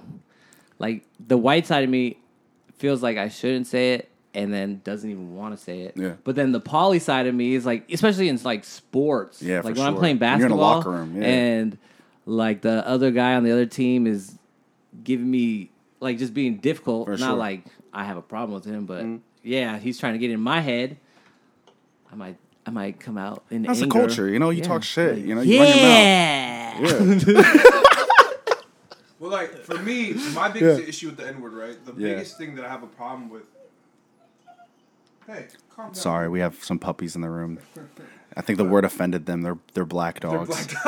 [0.80, 2.18] like the white side of me
[2.80, 5.94] feels like I shouldn't say it, and then doesn't even want to say it.
[5.96, 6.14] Yeah.
[6.24, 9.42] But then the poly side of me is like, especially in like sports.
[9.42, 10.50] Yeah, for like when I'm playing basketball.
[10.58, 11.28] you're in a locker room, yeah.
[11.28, 11.78] and
[12.26, 14.38] like the other guy on the other team is
[15.04, 17.06] giving me like just being difficult.
[17.08, 17.28] For Not sure.
[17.30, 17.40] Mm-hmm.
[17.40, 19.06] like I have a problem with him, but
[19.44, 20.98] yeah, he's trying to get in my head.
[22.12, 22.38] I might.
[22.68, 24.00] I might come out in That's the anger.
[24.00, 24.50] culture, you know.
[24.50, 24.68] You Yeah.
[24.68, 25.42] talk shit, Like, you know.
[25.42, 26.80] You run yeah.
[26.80, 27.28] your mouth.
[27.28, 27.72] Yeah.
[29.20, 30.88] Well, like for me, my biggest Yeah.
[30.90, 31.86] issue with the N word, right?
[31.86, 32.16] The Yeah.
[32.16, 33.44] biggest thing that I have a problem with.
[35.28, 35.96] Hey, calm down.
[35.96, 37.60] Sorry, we have some puppies in the room.
[38.38, 39.42] I think the word offended them.
[39.42, 40.68] They're they're black dogs.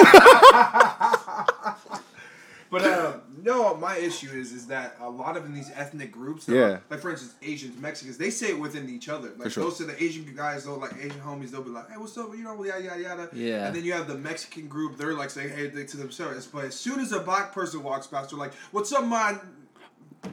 [2.70, 3.14] But uh,
[3.44, 6.58] no, my issue is is that a lot of in these ethnic groups, Yeah.
[6.60, 9.32] are- like for instance, Asians, Mexicans, they say it within each other.
[9.38, 9.64] Like sure.
[9.64, 12.30] those are the Asian guys, though, like Asian homies, they'll be like, "Hey, what's up?"
[12.36, 13.30] You know, yada yada yada.
[13.32, 13.68] Yeah.
[13.68, 16.46] And then you have the Mexican group, they're like saying, "Hey," to themselves.
[16.48, 19.38] But as soon as a black person walks past, they're like, "What's up, my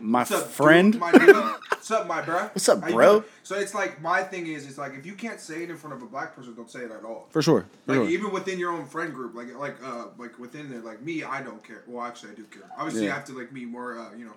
[0.00, 0.92] My what's up, friend.
[0.92, 1.00] dude?
[1.00, 1.34] my dude?
[1.36, 2.44] What's up, my bro?
[2.44, 3.24] What's up, How bro?
[3.42, 5.94] So it's like my thing is, it's like if you can't say it in front
[5.96, 7.26] of a black person, don't say it at all.
[7.30, 7.66] For sure.
[7.86, 8.08] For Like sure.
[8.08, 11.42] even within your own friend group, like like uh like within there, like me, I
[11.42, 11.82] don't care.
[11.86, 12.62] Well, actually, I do care.
[12.76, 13.12] Obviously, Yeah.
[13.12, 14.32] I have to like be more, uh, you know,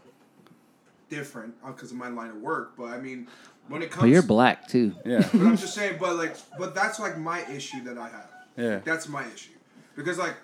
[1.09, 2.73] different because of my line of work.
[2.77, 3.27] But I mean,
[3.69, 4.93] when it comes, But you're black too.
[5.05, 5.19] yeah.
[5.31, 8.29] But I'm just saying, but like, but that's like my issue that I have.
[8.57, 8.79] Yeah.
[8.83, 9.53] That's my issue
[9.95, 10.35] because like.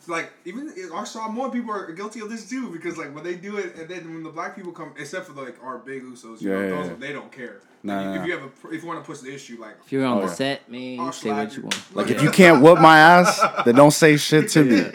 [0.00, 3.34] It's Like even our Samoan people are guilty of this too because like when they
[3.34, 6.40] do it and then when the black people come except for like our big usos
[6.40, 6.94] you Yeah, know, yeah, those, yeah.
[6.98, 9.20] they don't care Nah, like, nah, if you have a if you want to push
[9.20, 10.32] the issue like If you're on Oh, the yeah.
[10.34, 11.62] set, man, you say slap what you you.
[11.64, 11.94] want.
[11.94, 14.78] Like if you can't whoop my ass, then don't say shit to me.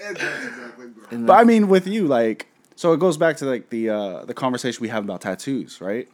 [0.00, 0.48] exactly
[1.10, 1.18] bro.
[1.26, 2.46] But I mean, with you, like,
[2.76, 6.08] so it goes back to like the uh, the conversation we have about tattoos, right?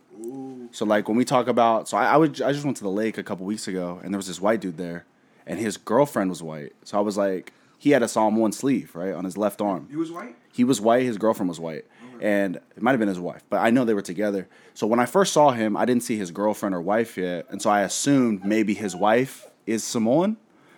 [0.72, 2.90] So like when we talk about, so I, I would I just went to the
[2.90, 5.04] lake a couple weeks ago, and there was this white dude there,
[5.46, 6.72] and his girlfriend was white.
[6.84, 9.88] So I was like, he had a Samoan sleeve, right, on his left arm.
[9.90, 11.02] he was white He was white.
[11.02, 11.84] His girlfriend was white,
[12.20, 14.48] and it might have been his wife, but I know they were together.
[14.72, 17.60] So when I first saw him, I didn't see his girlfriend or wife yet, and
[17.60, 20.36] so I assumed maybe his wife is Samoan.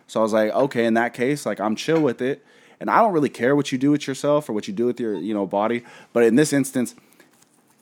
[0.08, 2.44] So I was like, okay, in that case, like I'm chill with it,
[2.80, 4.98] and I don't really care what you do with yourself or what you do with
[4.98, 5.84] your you know body.
[6.12, 6.94] But in this instance,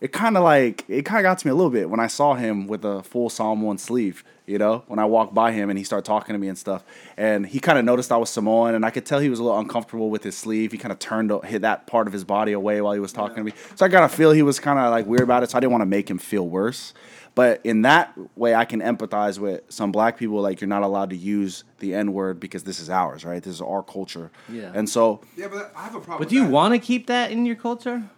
[0.01, 2.07] it kind of like it kind of got to me a little bit when I
[2.07, 4.23] saw him with a full Samoan sleeve.
[4.47, 6.83] You know, when I walked by him and he started talking to me and stuff,
[7.17, 9.43] and he kind of noticed I was Samoan, and I could tell he was a
[9.43, 10.71] little uncomfortable with his sleeve.
[10.71, 13.37] He kind of turned hit that part of his body away while he was talking
[13.37, 15.49] to me, so I got to feel he was kind of like weird about it.
[15.49, 16.93] So I didn't want to make him feel worse.
[17.35, 20.41] But in that way, I can empathize with some black people.
[20.41, 23.43] Like you're not allowed to use the N word because this is ours, right?
[23.43, 24.31] This is our culture.
[24.47, 24.71] Yeah.
[24.73, 27.07] And so yeah but I have a problem But with do you want to keep
[27.07, 28.09] that in your culture?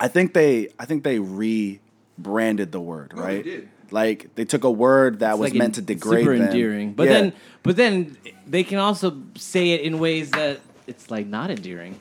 [0.00, 3.44] I think they I think they rebranded the word, No, they right?
[3.44, 3.68] did.
[3.90, 6.46] Like they took a word that It's was like meant to degrade super them.
[6.48, 6.92] endearing.
[6.94, 7.12] But Yeah.
[7.12, 7.32] then,
[7.62, 8.16] but then
[8.46, 11.98] they can also say it in ways that it's like not endearing.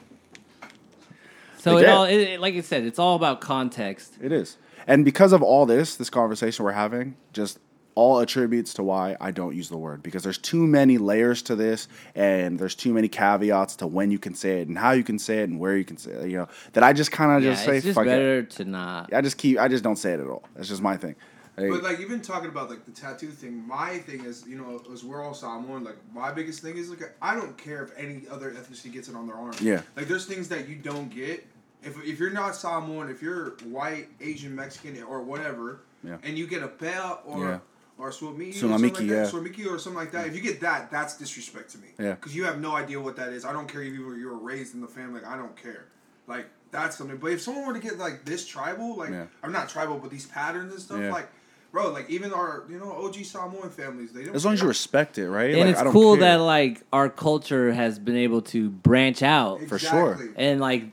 [1.60, 1.94] So They it can.
[1.94, 4.14] all, it, it- like I said, it's all about context.
[4.22, 4.58] it is.
[4.88, 7.60] And because of all this, this conversation we're having, just
[7.96, 11.56] all attributes to why I don't use the word because there's too many layers to
[11.56, 15.04] this and there's too many caveats to when you can say it and how you
[15.04, 17.32] can say it and where you can say it, you know, that I just kind
[17.32, 18.10] of Yeah, just say it's just fuck it.
[18.10, 19.14] better to not.
[19.14, 20.44] I just keep I just don't say it at all.
[20.56, 21.16] That's just my thing.
[21.58, 24.82] Like, But like even talking about like the tattoo thing, my thing is you know
[24.94, 25.84] as we're all Samoan.
[25.84, 29.16] Like my biggest thing is like I don't care if any other ethnicity gets it
[29.16, 29.54] on their arm.
[29.62, 29.82] Yeah.
[29.98, 31.46] Like there's things that you don't get
[31.84, 36.18] if if you're not Samoan, if you're white, Asian, Mexican, or whatever, Yeah.
[36.24, 37.40] and you get a belt or.
[37.46, 37.60] Yeah.
[38.02, 39.24] Or swamiki, or Sulamiki, something like yeah.
[39.24, 40.26] that, swamiki or something like that.
[40.26, 41.90] If you get that, that's disrespect to me.
[42.00, 42.14] Yeah.
[42.16, 43.46] Because you have no idea what that is.
[43.46, 45.22] I don't care if you were, you were raised in the family.
[45.22, 45.86] Like, I don't care.
[46.26, 47.18] Like that's something.
[47.18, 49.26] But if someone were to get like this tribal, like Yeah.
[49.44, 51.12] I'm not tribal, but these patterns and stuff, Yeah.
[51.12, 51.30] like
[51.72, 54.36] bro, like even our you know OG Samoan families, they don't.
[54.36, 55.52] as long as you respect it, right?
[55.52, 56.22] and Like, it's I don't cool care.
[56.22, 60.20] that like our culture has been able to branch out for sure.
[60.38, 60.86] And like,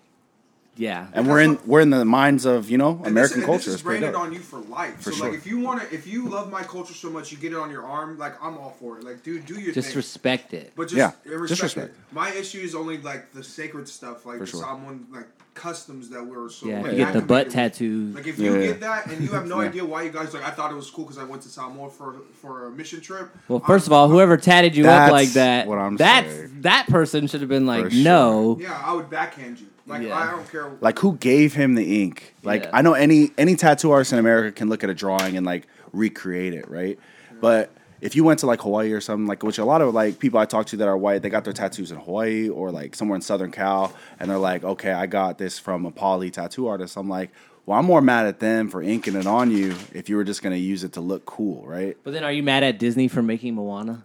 [0.78, 3.58] yeah, and we're in we're in the minds of, you know, American this, culture.
[3.58, 4.22] This It's is straight branded up.
[4.22, 4.96] on you for life.
[5.00, 5.26] For so sure.
[5.28, 7.58] like if you want to, if you love my culture so much, you get it
[7.58, 8.16] on your arm.
[8.18, 9.04] Like I'm all for it.
[9.04, 9.96] Like dude, do your just thing.
[9.96, 10.72] respect it.
[10.76, 11.88] But just, Yeah, yeah, just respect, respect.
[11.90, 12.14] it.
[12.14, 14.60] My issue is only like the sacred stuff, like For the sure.
[14.62, 16.68] Samoan like customs that we're so.
[16.68, 18.12] yeah, like, you that get the butt make tattoo.
[18.14, 18.66] Like if you Yeah, yeah.
[18.68, 19.68] get that and you have no Yeah.
[19.68, 21.90] idea why you guys like, I thought it was cool because I went to Samoa
[21.90, 23.28] for for a mission trip.
[23.48, 26.60] Well, first of all, whoever tatted you up like that, what I'm that's saying.
[26.62, 28.04] that person should have been like, For sure.
[28.04, 28.58] no.
[28.60, 29.66] yeah, I would backhand you.
[29.88, 30.16] Like Yeah.
[30.18, 30.70] I don't care.
[30.80, 32.70] like who gave him the ink like Yeah.
[32.74, 35.66] i know any any tattoo artist in america can look at a drawing and like
[35.92, 36.98] recreate it right
[37.40, 37.70] but
[38.00, 40.38] if you went to like Hawaii or something, like which a lot of like people
[40.38, 43.16] I talk to that are white, they got their tattoos in Hawaii or like somewhere
[43.16, 46.96] in Southern Cal, and they're like, okay, I got this from a poly tattoo artist.
[46.96, 47.30] I'm like,
[47.66, 50.42] well, I'm more mad at them for inking it on you if you were just
[50.44, 51.96] gonna use it to look cool, right?
[52.04, 54.04] But then, are you mad at Disney for making Moana?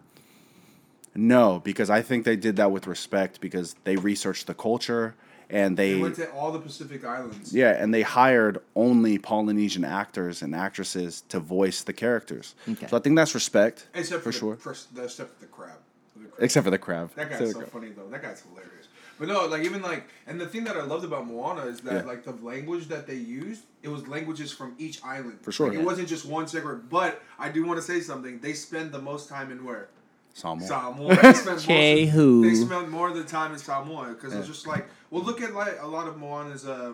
[1.13, 5.13] No, because I think they did that with respect because they researched the culture
[5.49, 7.53] and They they went to all the Pacific Islands.
[7.53, 12.55] Yeah, and they hired only Polynesian actors and actresses to voice the characters.
[12.69, 12.87] Okay.
[12.87, 14.55] So I think that's respect Except for, for sure.
[14.55, 15.77] the, for, the- except for the crab.
[16.15, 16.43] The crab.
[16.43, 17.11] Except for the crab.
[17.15, 17.69] That guy's for so crab.
[17.71, 18.07] funny though.
[18.09, 18.87] That guy's hilarious.
[19.19, 21.93] But no, like even like, and the thing that I loved about Moana is that
[21.93, 22.01] Yeah.
[22.11, 25.37] like the language that they used, it was languages from each island.
[25.43, 25.67] For sure.
[25.67, 25.81] Like, Yeah.
[25.81, 26.89] It wasn't just one separate.
[26.89, 28.39] But I do want to say something.
[28.39, 29.89] They spend the most time in where
[30.33, 30.67] Samoa.
[30.67, 31.09] Samoa.
[31.09, 32.41] They spend most of- Jehu.
[32.49, 35.53] They spend more of the time in Samoa because it's just like, well, look at
[35.53, 36.93] like a lot of Moana's uh,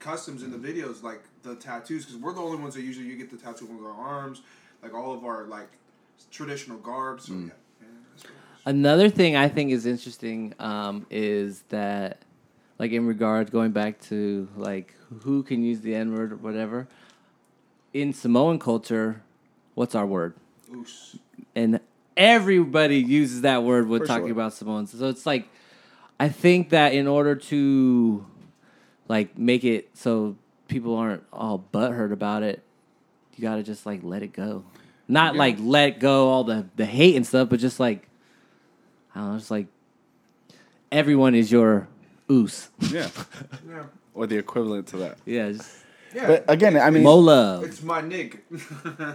[0.00, 3.16] customs in the videos, like the tattoos, because we're the only ones that usually you
[3.16, 4.42] get the tattoo on our arms,
[4.82, 5.68] like all of our like
[6.32, 7.26] traditional garbs.
[7.26, 7.46] So, Mm.
[7.46, 7.52] yeah.
[7.80, 8.60] yeah, that's what it is.
[8.66, 12.18] Another thing I think is interesting um, is that,
[12.80, 16.88] like, in regards going back to like who can use the N word or whatever,
[17.92, 19.22] in Samoan culture,
[19.76, 20.34] what's our word?
[20.74, 21.16] Oos.
[21.54, 21.78] and
[22.16, 24.32] everybody uses that word when For talking sure.
[24.32, 24.98] about Samoans.
[24.98, 25.48] So it's like,
[26.22, 28.24] I think that in order to,
[29.08, 30.36] like, make it so
[30.68, 32.62] people aren't all butthurt about it,
[33.36, 34.62] you gotta just like let it go.
[35.08, 35.38] Not Yeah.
[35.40, 38.08] like let go all the the hate and stuff, but just like,
[39.14, 39.66] I don't know, just like
[40.90, 41.88] everyone is your
[42.30, 42.68] oos.
[42.90, 43.08] Yeah.
[43.68, 43.84] Yeah.
[44.14, 45.18] or the equivalent to that.
[45.24, 45.70] yeah, just
[46.14, 46.26] Yeah.
[46.28, 47.62] But again, I mean, Mola.
[47.62, 48.40] it's my nig.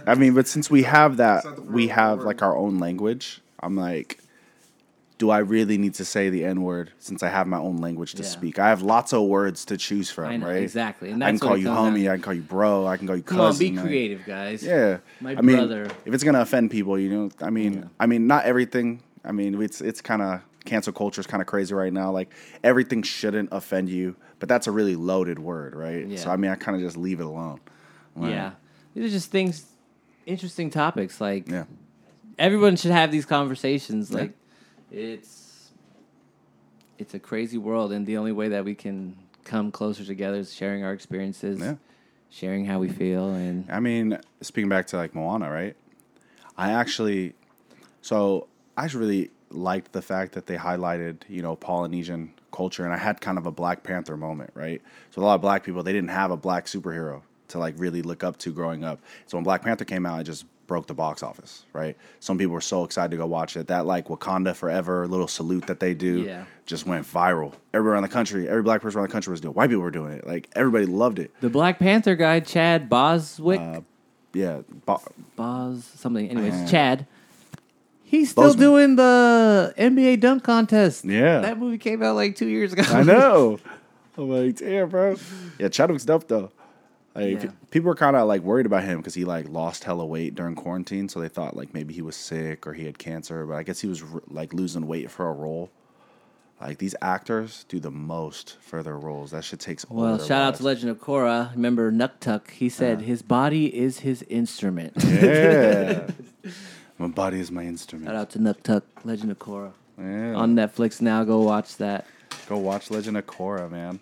[0.06, 2.26] I mean, but since we have that, It's not the we have word.
[2.26, 3.40] like our own language.
[3.60, 4.18] I'm like,
[5.18, 8.12] do I really need to say the N word since I have my own language
[8.14, 8.28] to Yeah.
[8.28, 8.58] speak?
[8.58, 10.62] I have lots of words to choose from, I know, right?
[10.62, 12.08] exactly, and I can call you down homie.
[12.08, 12.86] I can call you bro.
[12.86, 13.70] I can call you Come on, cousin.
[13.70, 14.62] be like- creative, guys.
[14.62, 15.88] Yeah, My I mean, brother.
[16.04, 19.02] if it's gonna offend people, you know, I mean, I mean, not everything.
[19.24, 22.10] I mean, it's it's kind of cancel culture is kind of crazy right now.
[22.12, 22.30] Like
[22.62, 26.06] everything shouldn't offend you, but that's a really loaded word, right?
[26.06, 26.16] Yeah.
[26.18, 27.58] So I mean, I kind of just leave it alone.
[28.14, 28.50] Like, Yeah,
[28.94, 29.64] these are just things,
[30.26, 31.20] interesting topics.
[31.20, 31.64] Like yeah,
[32.38, 34.10] everyone should have these conversations.
[34.10, 34.18] Yeah.
[34.18, 34.32] Like
[34.90, 35.70] it's
[36.98, 40.52] it's a crazy world, and the only way that we can come closer together is
[40.52, 41.76] sharing our experiences, Yeah.
[42.30, 45.76] sharing how we feel, and I mean, speaking back to like Moana, right?
[46.56, 47.34] I actually,
[48.02, 52.92] so I just really liked the fact that they highlighted, you know, Polynesian culture, and
[52.92, 54.82] I had kind of a Black Panther moment, right?
[55.12, 58.02] So a lot of black people they didn't have a black superhero to like really
[58.02, 59.00] look up to growing up.
[59.26, 61.96] So when Black Panther came out, it just broke the box office, right?
[62.20, 63.66] Some people were so excited to go watch it.
[63.66, 66.44] That like Wakanda Forever little salute that they do Yeah.
[66.66, 67.54] just went viral.
[67.74, 69.52] Everywhere around the country, every black person around the country was doing.
[69.54, 69.56] it.
[69.56, 70.24] White people were doing it.
[70.26, 71.32] Like everybody loved it.
[71.40, 73.80] the Black Panther guy, Chad Boswick, Uh,
[74.32, 75.02] Yeah, Bo-
[75.34, 76.28] Bos something.
[76.30, 77.06] Anyways, Chad.
[78.04, 78.58] He's still Boseman.
[78.58, 81.04] doing the NBA dunk contest.
[81.04, 81.40] Yeah.
[81.40, 82.82] that movie came out like two years ago.
[82.88, 83.58] I know.
[84.18, 85.16] I'm like, damn, bro.
[85.58, 86.50] Yeah, Chadwick's dope though.
[87.18, 87.50] Like Yeah.
[87.70, 90.54] people were kind of like worried about him because he like lost hella weight during
[90.54, 93.44] quarantine, so they thought like maybe he was sick or he had cancer.
[93.46, 95.70] But I guess he was like losing weight for a role.
[96.60, 99.30] Like these actors do the most for their roles.
[99.30, 99.88] That shit takes.
[99.88, 100.64] Well, shout out to.
[100.64, 101.52] Legend of Korra.
[101.54, 102.50] Remember Nuktuk?
[102.50, 104.92] He said his body is his instrument.
[105.04, 106.08] Yeah,
[106.98, 108.08] my body is my instrument.
[108.08, 109.72] Shout out to Nuktuk, Legend of Korra.
[109.98, 110.34] Yeah.
[110.34, 111.22] On Netflix now.
[111.24, 112.06] Go watch that.
[112.48, 114.00] Go watch Legend of Korra, man.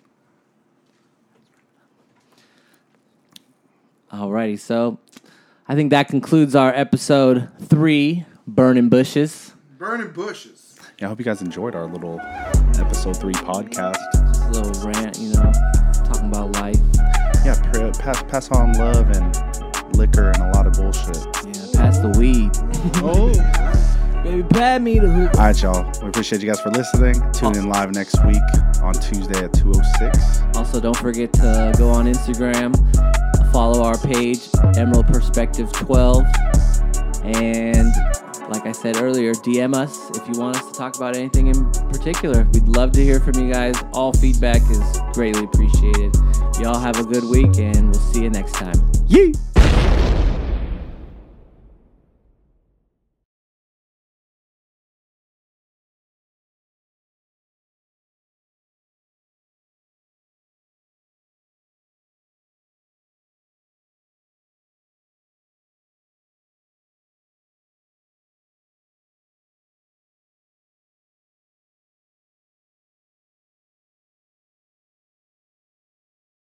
[4.11, 4.99] Alrighty, so
[5.67, 9.53] I think that concludes our episode three, Burning Bushes.
[9.77, 10.79] Burning bushes.
[10.99, 12.19] Yeah, I hope you guys enjoyed our little
[12.79, 13.97] episode three podcast.
[14.13, 15.51] Just a little rant, you know,
[16.05, 16.77] talking about life.
[17.45, 21.17] Yeah, pr- pass pass on love and liquor and a lot of bullshit.
[21.45, 22.51] Yeah, pass the weed.
[23.03, 23.33] Oh.
[24.23, 25.33] Baby, pat me the hook.
[25.35, 25.91] All right, y'all.
[26.01, 27.15] We appreciate you guys for listening.
[27.31, 28.41] Tune in live next week
[28.81, 30.41] on Tuesday at 206.
[30.57, 32.73] Also, don't forget to go on Instagram,
[33.57, 36.23] follow our page, Emerald Perspective 12.
[37.23, 37.91] And
[38.49, 41.71] like I said earlier, DM us if you want us to talk about anything in
[41.89, 42.43] particular.
[42.53, 43.75] We'd love to hear from you guys.
[43.93, 46.15] All feedback is greatly appreciated.
[46.59, 48.75] Y'all have a good week, and we'll see you next time.
[49.07, 49.33] Yee!